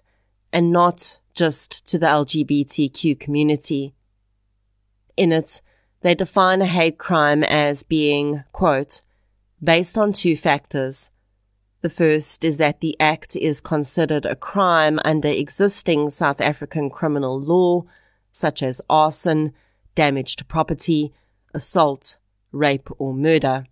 and 0.54 0.72
not 0.72 1.20
just 1.34 1.86
to 1.88 2.00
the 2.00 2.06
LGBTQ 2.06 3.20
community. 3.20 3.94
In 5.18 5.32
it, 5.32 5.62
they 6.02 6.16
define 6.16 6.62
a 6.62 6.66
hate 6.68 6.98
crime 6.98 7.44
as 7.44 7.84
being, 7.84 8.44
quote, 8.52 9.02
based 9.62 9.98
on 9.98 10.14
two 10.14 10.38
factors. 10.38 11.10
The 11.82 11.90
first 11.90 12.44
is 12.44 12.58
that 12.58 12.80
the 12.82 12.96
act 13.00 13.36
is 13.36 13.62
considered 13.62 14.26
a 14.26 14.36
crime 14.36 15.00
under 15.06 15.28
existing 15.28 16.10
South 16.10 16.42
African 16.42 16.90
criminal 16.90 17.40
law, 17.40 17.86
such 18.32 18.64
as 18.64 18.82
arson, 18.90 19.54
damage 19.94 20.36
to 20.38 20.46
property, 20.46 21.14
assault, 21.54 22.18
rape, 22.52 22.90
or 22.98 23.14
murder. 23.14 23.66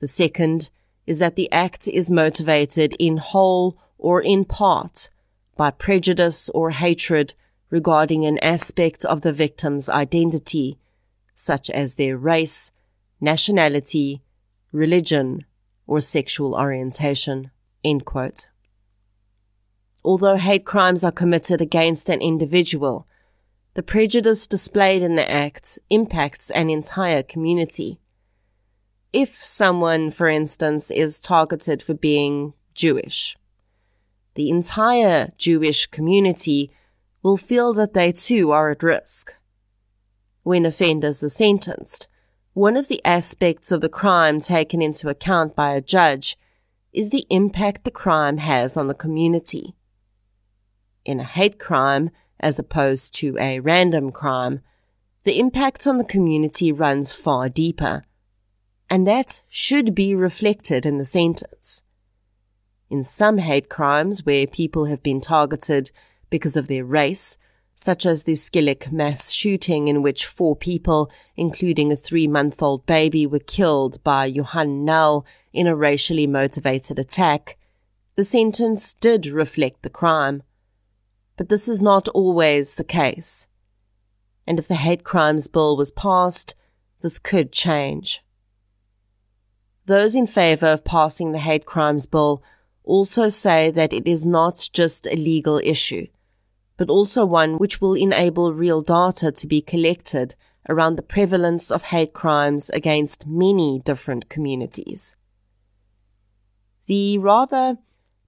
The 0.00 0.08
second 0.08 0.70
is 1.06 1.18
that 1.18 1.36
the 1.36 1.50
act 1.52 1.88
is 1.88 2.10
motivated 2.10 2.94
in 2.98 3.18
whole 3.18 3.78
or 3.98 4.22
in 4.22 4.44
part 4.44 5.10
by 5.56 5.70
prejudice 5.70 6.48
or 6.50 6.70
hatred 6.70 7.34
regarding 7.68 8.24
an 8.24 8.38
aspect 8.38 9.04
of 9.04 9.20
the 9.20 9.32
victim's 9.32 9.88
identity, 9.88 10.78
such 11.34 11.68
as 11.70 11.94
their 11.94 12.16
race, 12.16 12.70
nationality, 13.20 14.22
religion, 14.72 15.44
or 15.90 16.00
sexual 16.00 16.54
orientation. 16.54 17.50
Although 20.04 20.36
hate 20.36 20.64
crimes 20.64 21.02
are 21.02 21.10
committed 21.10 21.60
against 21.60 22.08
an 22.08 22.20
individual, 22.20 23.08
the 23.74 23.82
prejudice 23.82 24.46
displayed 24.46 25.02
in 25.02 25.16
the 25.16 25.28
act 25.28 25.80
impacts 25.90 26.50
an 26.50 26.70
entire 26.70 27.24
community. 27.24 27.98
If 29.12 29.44
someone, 29.44 30.12
for 30.12 30.28
instance, 30.28 30.92
is 30.92 31.18
targeted 31.18 31.82
for 31.82 31.94
being 31.94 32.54
Jewish, 32.72 33.36
the 34.36 34.48
entire 34.48 35.32
Jewish 35.38 35.88
community 35.88 36.70
will 37.20 37.36
feel 37.36 37.72
that 37.74 37.94
they 37.94 38.12
too 38.12 38.52
are 38.52 38.70
at 38.70 38.84
risk. 38.84 39.34
When 40.44 40.64
offenders 40.64 41.24
are 41.24 41.28
sentenced, 41.28 42.06
one 42.54 42.76
of 42.76 42.88
the 42.88 43.04
aspects 43.04 43.70
of 43.70 43.80
the 43.80 43.88
crime 43.88 44.40
taken 44.40 44.82
into 44.82 45.08
account 45.08 45.54
by 45.54 45.72
a 45.72 45.80
judge 45.80 46.36
is 46.92 47.10
the 47.10 47.26
impact 47.30 47.84
the 47.84 47.90
crime 47.90 48.38
has 48.38 48.76
on 48.76 48.88
the 48.88 48.94
community. 48.94 49.74
In 51.04 51.20
a 51.20 51.24
hate 51.24 51.58
crime, 51.58 52.10
as 52.40 52.58
opposed 52.58 53.14
to 53.14 53.36
a 53.38 53.60
random 53.60 54.10
crime, 54.10 54.60
the 55.24 55.38
impact 55.38 55.86
on 55.86 55.98
the 55.98 56.04
community 56.04 56.72
runs 56.72 57.12
far 57.12 57.48
deeper. 57.48 58.04
And 58.88 59.06
that 59.06 59.42
should 59.48 59.94
be 59.94 60.14
reflected 60.14 60.84
in 60.84 60.98
the 60.98 61.04
sentence. 61.04 61.82
In 62.88 63.04
some 63.04 63.38
hate 63.38 63.68
crimes 63.68 64.26
where 64.26 64.48
people 64.48 64.86
have 64.86 65.02
been 65.02 65.20
targeted 65.20 65.92
because 66.28 66.56
of 66.56 66.66
their 66.66 66.84
race, 66.84 67.38
such 67.80 68.04
as 68.04 68.24
the 68.24 68.32
Skielik 68.32 68.92
mass 68.92 69.30
shooting 69.30 69.88
in 69.88 70.02
which 70.02 70.26
four 70.26 70.54
people, 70.54 71.10
including 71.36 71.90
a 71.90 71.96
three 71.96 72.28
month 72.28 72.60
old 72.62 72.84
baby, 72.84 73.26
were 73.26 73.38
killed 73.38 74.02
by 74.04 74.26
Johan 74.26 74.84
Nel 74.84 75.24
in 75.52 75.66
a 75.66 75.76
racially 75.76 76.26
motivated 76.26 76.98
attack, 76.98 77.56
the 78.16 78.24
sentence 78.24 78.92
did 78.94 79.26
reflect 79.26 79.82
the 79.82 79.90
crime 79.90 80.42
but 81.40 81.48
this 81.48 81.68
is 81.68 81.80
not 81.80 82.06
always 82.08 82.74
the 82.74 82.84
case. 82.84 83.46
And 84.46 84.58
if 84.58 84.68
the 84.68 84.74
hate 84.74 85.04
crimes 85.04 85.48
bill 85.48 85.74
was 85.74 85.90
passed, 85.90 86.54
this 87.00 87.18
could 87.18 87.50
change. 87.50 88.22
Those 89.86 90.14
in 90.14 90.26
favor 90.26 90.66
of 90.66 90.84
passing 90.84 91.32
the 91.32 91.38
hate 91.38 91.64
crimes 91.64 92.04
bill 92.04 92.42
also 92.84 93.30
say 93.30 93.70
that 93.70 93.94
it 93.94 94.06
is 94.06 94.26
not 94.26 94.68
just 94.74 95.06
a 95.06 95.16
legal 95.16 95.58
issue, 95.64 96.08
but 96.80 96.88
also 96.88 97.26
one 97.26 97.58
which 97.58 97.78
will 97.82 97.92
enable 97.92 98.54
real 98.54 98.80
data 98.80 99.30
to 99.30 99.46
be 99.46 99.60
collected 99.60 100.34
around 100.66 100.96
the 100.96 101.02
prevalence 101.02 101.70
of 101.70 101.82
hate 101.82 102.14
crimes 102.14 102.70
against 102.70 103.26
many 103.26 103.82
different 103.84 104.30
communities. 104.30 105.14
The 106.86 107.18
rather 107.18 107.76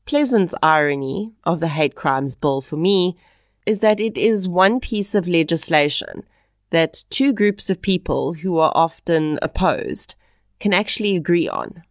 pleasant 0.04 0.52
irony 0.62 1.32
of 1.44 1.60
the 1.60 1.68
hate 1.68 1.94
crimes 1.94 2.34
bill 2.34 2.60
for 2.60 2.76
me 2.76 3.16
is 3.64 3.80
that 3.80 3.98
it 3.98 4.18
is 4.18 4.46
one 4.46 4.80
piece 4.80 5.14
of 5.14 5.26
legislation 5.26 6.22
that 6.68 7.04
two 7.08 7.32
groups 7.32 7.70
of 7.70 7.80
people 7.80 8.34
who 8.34 8.58
are 8.58 8.72
often 8.74 9.38
opposed 9.40 10.14
can 10.60 10.74
actually 10.74 11.16
agree 11.16 11.48
on. 11.48 11.84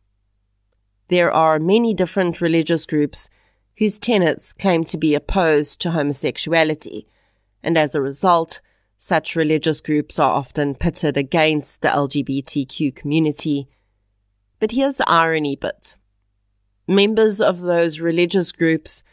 There 1.08 1.32
are 1.32 1.58
many 1.58 1.96
different 1.96 2.40
religious 2.40 2.86
groups 2.86 3.30
whose 3.82 3.98
tenets 3.98 4.54
claim 4.54 4.84
to 4.84 4.96
be 4.96 5.16
opposed 5.16 5.82
to 5.82 5.90
homosexuality, 5.90 7.08
and 7.64 7.80
as 7.80 7.96
a 7.96 8.02
result, 8.02 8.62
such 9.00 9.36
religious 9.36 9.82
groups 9.82 10.20
are 10.20 10.34
often 10.34 10.76
pitted 10.76 11.18
against 11.18 11.82
the 11.82 11.88
LGBTQ 11.88 12.96
community. 12.96 13.68
But 14.60 14.70
here's 14.70 14.98
the 14.98 15.10
irony 15.10 15.56
bit 15.56 15.98
members 16.88 17.42
of 17.42 17.62
those 17.62 18.00
religious 18.00 18.52
groups 18.52 19.04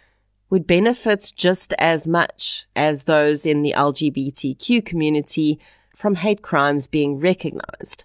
would 0.51 0.67
benefit 0.67 1.33
just 1.35 1.73
as 1.79 2.07
much 2.07 2.67
as 2.77 3.05
those 3.05 3.47
in 3.47 3.63
the 3.63 3.73
LGBTQ 3.75 4.85
community 4.85 5.59
from 5.97 6.17
hate 6.17 6.43
crimes 6.43 6.87
being 6.87 7.19
recognized, 7.19 8.05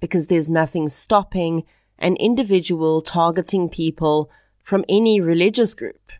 because 0.00 0.26
there's 0.26 0.46
nothing 0.46 0.90
stopping 0.90 1.64
an 1.98 2.16
individual 2.16 3.00
targeting 3.00 3.70
people 3.70 4.30
from 4.66 4.84
any 4.88 5.20
religious 5.20 5.76
group, 5.76 6.10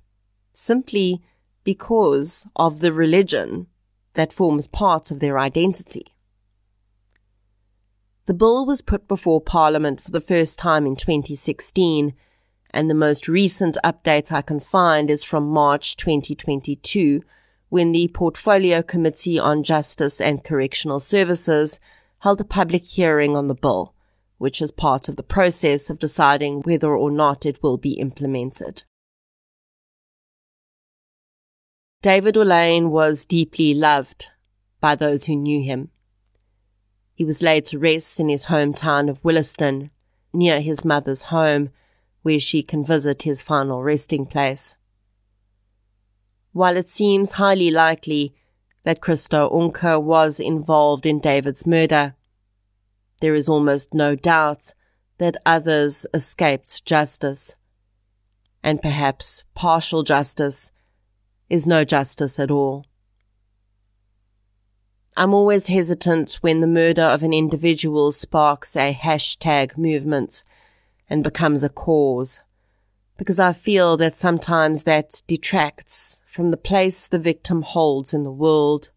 simply 0.53 1.21
because 1.65 2.47
of 2.55 2.79
the 2.79 2.93
religion 2.93 3.67
that 4.15 4.33
forms 4.33 4.69
part 4.69 5.11
of 5.11 5.19
their 5.19 5.37
identity. 5.37 6.15
The 8.27 8.35
bill 8.35 8.65
was 8.65 8.83
put 8.83 9.09
before 9.09 9.41
Parliament 9.41 10.01
for 10.01 10.13
the 10.13 10.21
first 10.21 10.61
time 10.61 10.87
in 10.87 10.95
2016 10.95 12.15
and 12.71 12.89
the 12.89 12.95
most 12.95 13.27
recent 13.27 13.79
update 13.83 14.31
I 14.31 14.43
can 14.43 14.61
find 14.61 15.11
is 15.11 15.25
from 15.25 15.49
March 15.49 15.97
2022, 15.97 17.25
when 17.69 17.91
the 17.91 18.07
Portfolio 18.15 18.81
Committee 18.81 19.41
on 19.41 19.65
Justice 19.65 20.21
and 20.21 20.45
Correctional 20.45 21.01
Services 21.01 21.81
held 22.21 22.41
a 22.41 22.45
public 22.45 22.85
hearing 22.85 23.37
on 23.37 23.49
the 23.49 23.57
bill, 23.57 23.96
which 24.39 24.61
is 24.61 24.70
part 24.70 25.09
of 25.09 25.16
the 25.16 25.22
process 25.22 25.89
of 25.89 25.99
deciding 25.99 26.61
whether 26.62 26.95
or 26.95 27.11
not 27.11 27.47
it 27.47 27.62
will 27.62 27.78
be 27.78 27.93
implemented. 27.93 28.84
David 32.03 32.37
Olyn 32.37 32.91
was 32.91 33.24
deeply 33.24 33.74
loved 33.74 34.28
by 34.80 34.95
those 34.95 35.24
who 35.24 35.34
knew 35.34 35.62
him. 35.62 35.91
He 37.14 37.24
was 37.24 37.43
laid 37.43 37.64
to 37.66 37.78
rest 37.78 38.20
in 38.20 38.28
his 38.28 38.47
hometown 38.47 39.09
of 39.09 39.24
Williston, 39.24 39.91
near 40.32 40.61
his 40.61 40.84
mother's 40.84 41.24
home, 41.24 41.70
where 42.22 42.39
she 42.39 42.62
can 42.62 42.84
visit 42.84 43.22
his 43.22 43.43
final 43.43 43.82
resting 43.82 44.26
place. 44.26 44.76
While 46.53 46.76
it 46.76 46.91
seems 46.91 47.32
highly 47.32 47.70
likely 47.70 48.34
that 48.84 49.01
Christo 49.01 49.51
Unke 49.51 50.01
was 50.01 50.39
involved 50.39 51.07
in 51.07 51.20
David's 51.20 51.66
murder, 51.66 52.14
there 53.21 53.35
is 53.35 53.49
almost 53.49 53.95
no 53.95 54.14
doubt 54.14 54.75
that 55.19 55.37
others 55.47 56.07
escaped 56.12 56.85
justice. 56.85 57.55
And 58.62 58.83
perhaps 58.83 59.45
partial 59.55 60.03
justice 60.03 60.73
is 61.49 61.67
no 61.67 61.85
justice 61.85 62.39
at 62.39 62.51
all. 62.51 62.87
I'm 65.17 65.33
always 65.33 65.69
hesitant 65.69 66.39
when 66.43 66.61
the 66.61 66.67
murder 66.67 67.03
of 67.03 67.23
an 67.23 67.33
individual 67.33 68.12
sparks 68.12 68.77
a 68.77 68.93
hashtag 68.93 69.79
movement 69.79 70.45
and 71.09 71.25
becomes 71.25 71.62
a 71.62 71.71
cause, 71.71 72.41
because 73.17 73.39
I 73.39 73.55
feel 73.55 73.97
that 73.97 74.19
sometimes 74.19 74.83
that 74.83 75.23
detracts 75.27 76.21
from 76.31 76.51
the 76.51 76.59
place 76.59 77.09
the 77.09 77.19
victim 77.19 77.62
holds 77.62 78.12
in 78.12 78.25
the 78.25 78.31
world. 78.31 78.91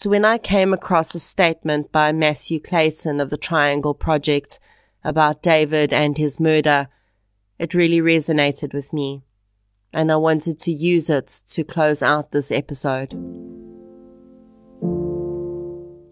So 0.00 0.08
when 0.08 0.24
I 0.24 0.38
came 0.38 0.72
across 0.72 1.14
a 1.14 1.20
statement 1.20 1.92
by 1.92 2.10
Matthew 2.12 2.58
Clayton 2.58 3.20
of 3.20 3.28
the 3.28 3.36
Triangle 3.36 3.92
Project 3.92 4.58
about 5.04 5.42
David 5.42 5.92
and 5.92 6.16
his 6.16 6.40
murder, 6.40 6.88
it 7.58 7.74
really 7.74 8.00
resonated 8.00 8.72
with 8.72 8.94
me, 8.94 9.22
and 9.92 10.10
I 10.10 10.16
wanted 10.16 10.58
to 10.60 10.72
use 10.72 11.10
it 11.10 11.26
to 11.48 11.64
close 11.64 12.02
out 12.02 12.32
this 12.32 12.50
episode 12.50 13.14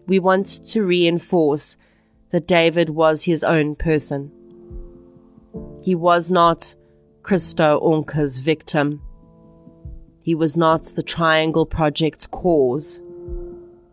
we 0.09 0.17
want 0.17 0.47
to 0.65 0.81
reinforce 0.81 1.77
that 2.31 2.47
David 2.47 2.89
was 2.89 3.23
his 3.23 3.43
own 3.43 3.75
person. 3.75 4.31
He 5.81 5.93
was 5.93 6.31
not 6.31 6.75
Christo 7.21 7.79
Unke's 7.79 8.39
victim. 8.39 9.01
He 10.23 10.33
was 10.33 10.57
not 10.57 10.83
the 10.83 11.03
Triangle 11.03 11.65
Project's 11.65 12.25
cause. 12.25 12.99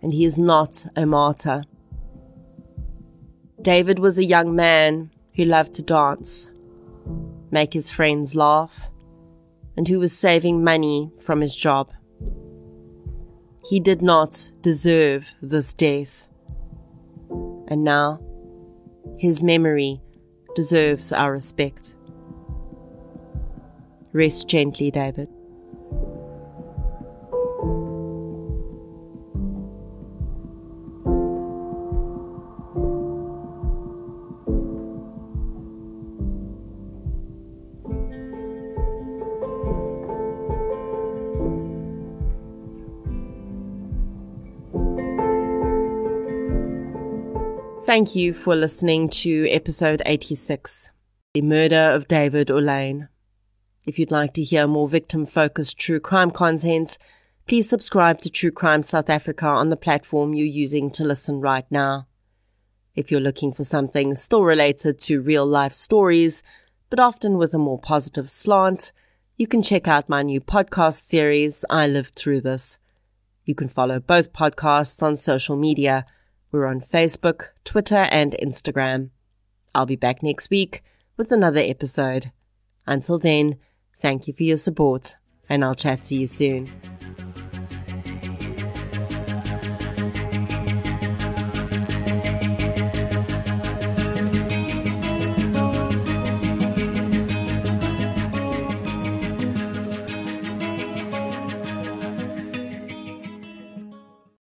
And 0.06 0.14
he 0.14 0.24
is 0.24 0.38
not 0.38 0.86
a 0.94 1.04
martyr. 1.04 1.64
David 3.60 3.98
was 3.98 4.16
a 4.16 4.24
young 4.24 4.54
man 4.54 5.10
who 5.34 5.44
loved 5.44 5.74
to 5.74 5.82
dance, 5.82 6.48
make 7.50 7.72
his 7.72 7.90
friends 7.90 8.36
laugh, 8.36 8.88
and 9.76 9.88
who 9.88 9.98
was 9.98 10.16
saving 10.16 10.62
money 10.62 11.10
from 11.20 11.40
his 11.40 11.56
job. 11.56 11.90
He 13.68 13.80
did 13.80 14.00
not 14.00 14.52
deserve 14.60 15.26
this 15.42 15.74
death. 15.74 16.28
And 17.66 17.82
now, 17.82 18.20
his 19.18 19.42
memory 19.42 20.00
deserves 20.54 21.10
our 21.10 21.32
respect. 21.32 21.96
Rest 24.12 24.46
gently, 24.46 24.92
David. 24.92 25.35
Thank 47.86 48.16
you 48.16 48.34
for 48.34 48.56
listening 48.56 49.08
to 49.10 49.46
episode 49.48 50.02
86, 50.04 50.90
The 51.34 51.40
Murder 51.40 51.92
of 51.94 52.08
David 52.08 52.48
Olyn. 52.48 53.08
If 53.84 53.96
you'd 53.96 54.10
like 54.10 54.34
to 54.34 54.42
hear 54.42 54.66
more 54.66 54.88
victim 54.88 55.24
focused 55.24 55.78
true 55.78 56.00
crime 56.00 56.32
content, 56.32 56.98
please 57.46 57.68
subscribe 57.68 58.18
to 58.22 58.28
True 58.28 58.50
Crime 58.50 58.82
South 58.82 59.08
Africa 59.08 59.46
on 59.46 59.68
the 59.68 59.76
platform 59.76 60.34
you're 60.34 60.48
using 60.48 60.90
to 60.90 61.04
listen 61.04 61.40
right 61.40 61.64
now. 61.70 62.08
If 62.96 63.12
you're 63.12 63.20
looking 63.20 63.52
for 63.52 63.62
something 63.62 64.16
still 64.16 64.42
related 64.42 64.98
to 65.02 65.22
real 65.22 65.46
life 65.46 65.72
stories, 65.72 66.42
but 66.90 66.98
often 66.98 67.38
with 67.38 67.54
a 67.54 67.58
more 67.58 67.78
positive 67.78 68.28
slant, 68.28 68.90
you 69.36 69.46
can 69.46 69.62
check 69.62 69.86
out 69.86 70.08
my 70.08 70.24
new 70.24 70.40
podcast 70.40 71.06
series, 71.06 71.64
I 71.70 71.86
Lived 71.86 72.16
Through 72.16 72.40
This. 72.40 72.78
You 73.44 73.54
can 73.54 73.68
follow 73.68 74.00
both 74.00 74.32
podcasts 74.32 75.04
on 75.04 75.14
social 75.14 75.54
media 75.54 76.04
we're 76.52 76.66
on 76.66 76.80
Facebook, 76.80 77.48
Twitter, 77.64 78.06
and 78.10 78.36
Instagram. 78.42 79.10
I'll 79.74 79.86
be 79.86 79.96
back 79.96 80.22
next 80.22 80.50
week 80.50 80.82
with 81.16 81.32
another 81.32 81.60
episode. 81.60 82.32
Until 82.86 83.18
then, 83.18 83.56
thank 84.00 84.26
you 84.26 84.34
for 84.34 84.42
your 84.42 84.56
support, 84.56 85.16
and 85.48 85.64
I'll 85.64 85.74
chat 85.74 86.02
to 86.04 86.16
you 86.16 86.26
soon. 86.26 86.70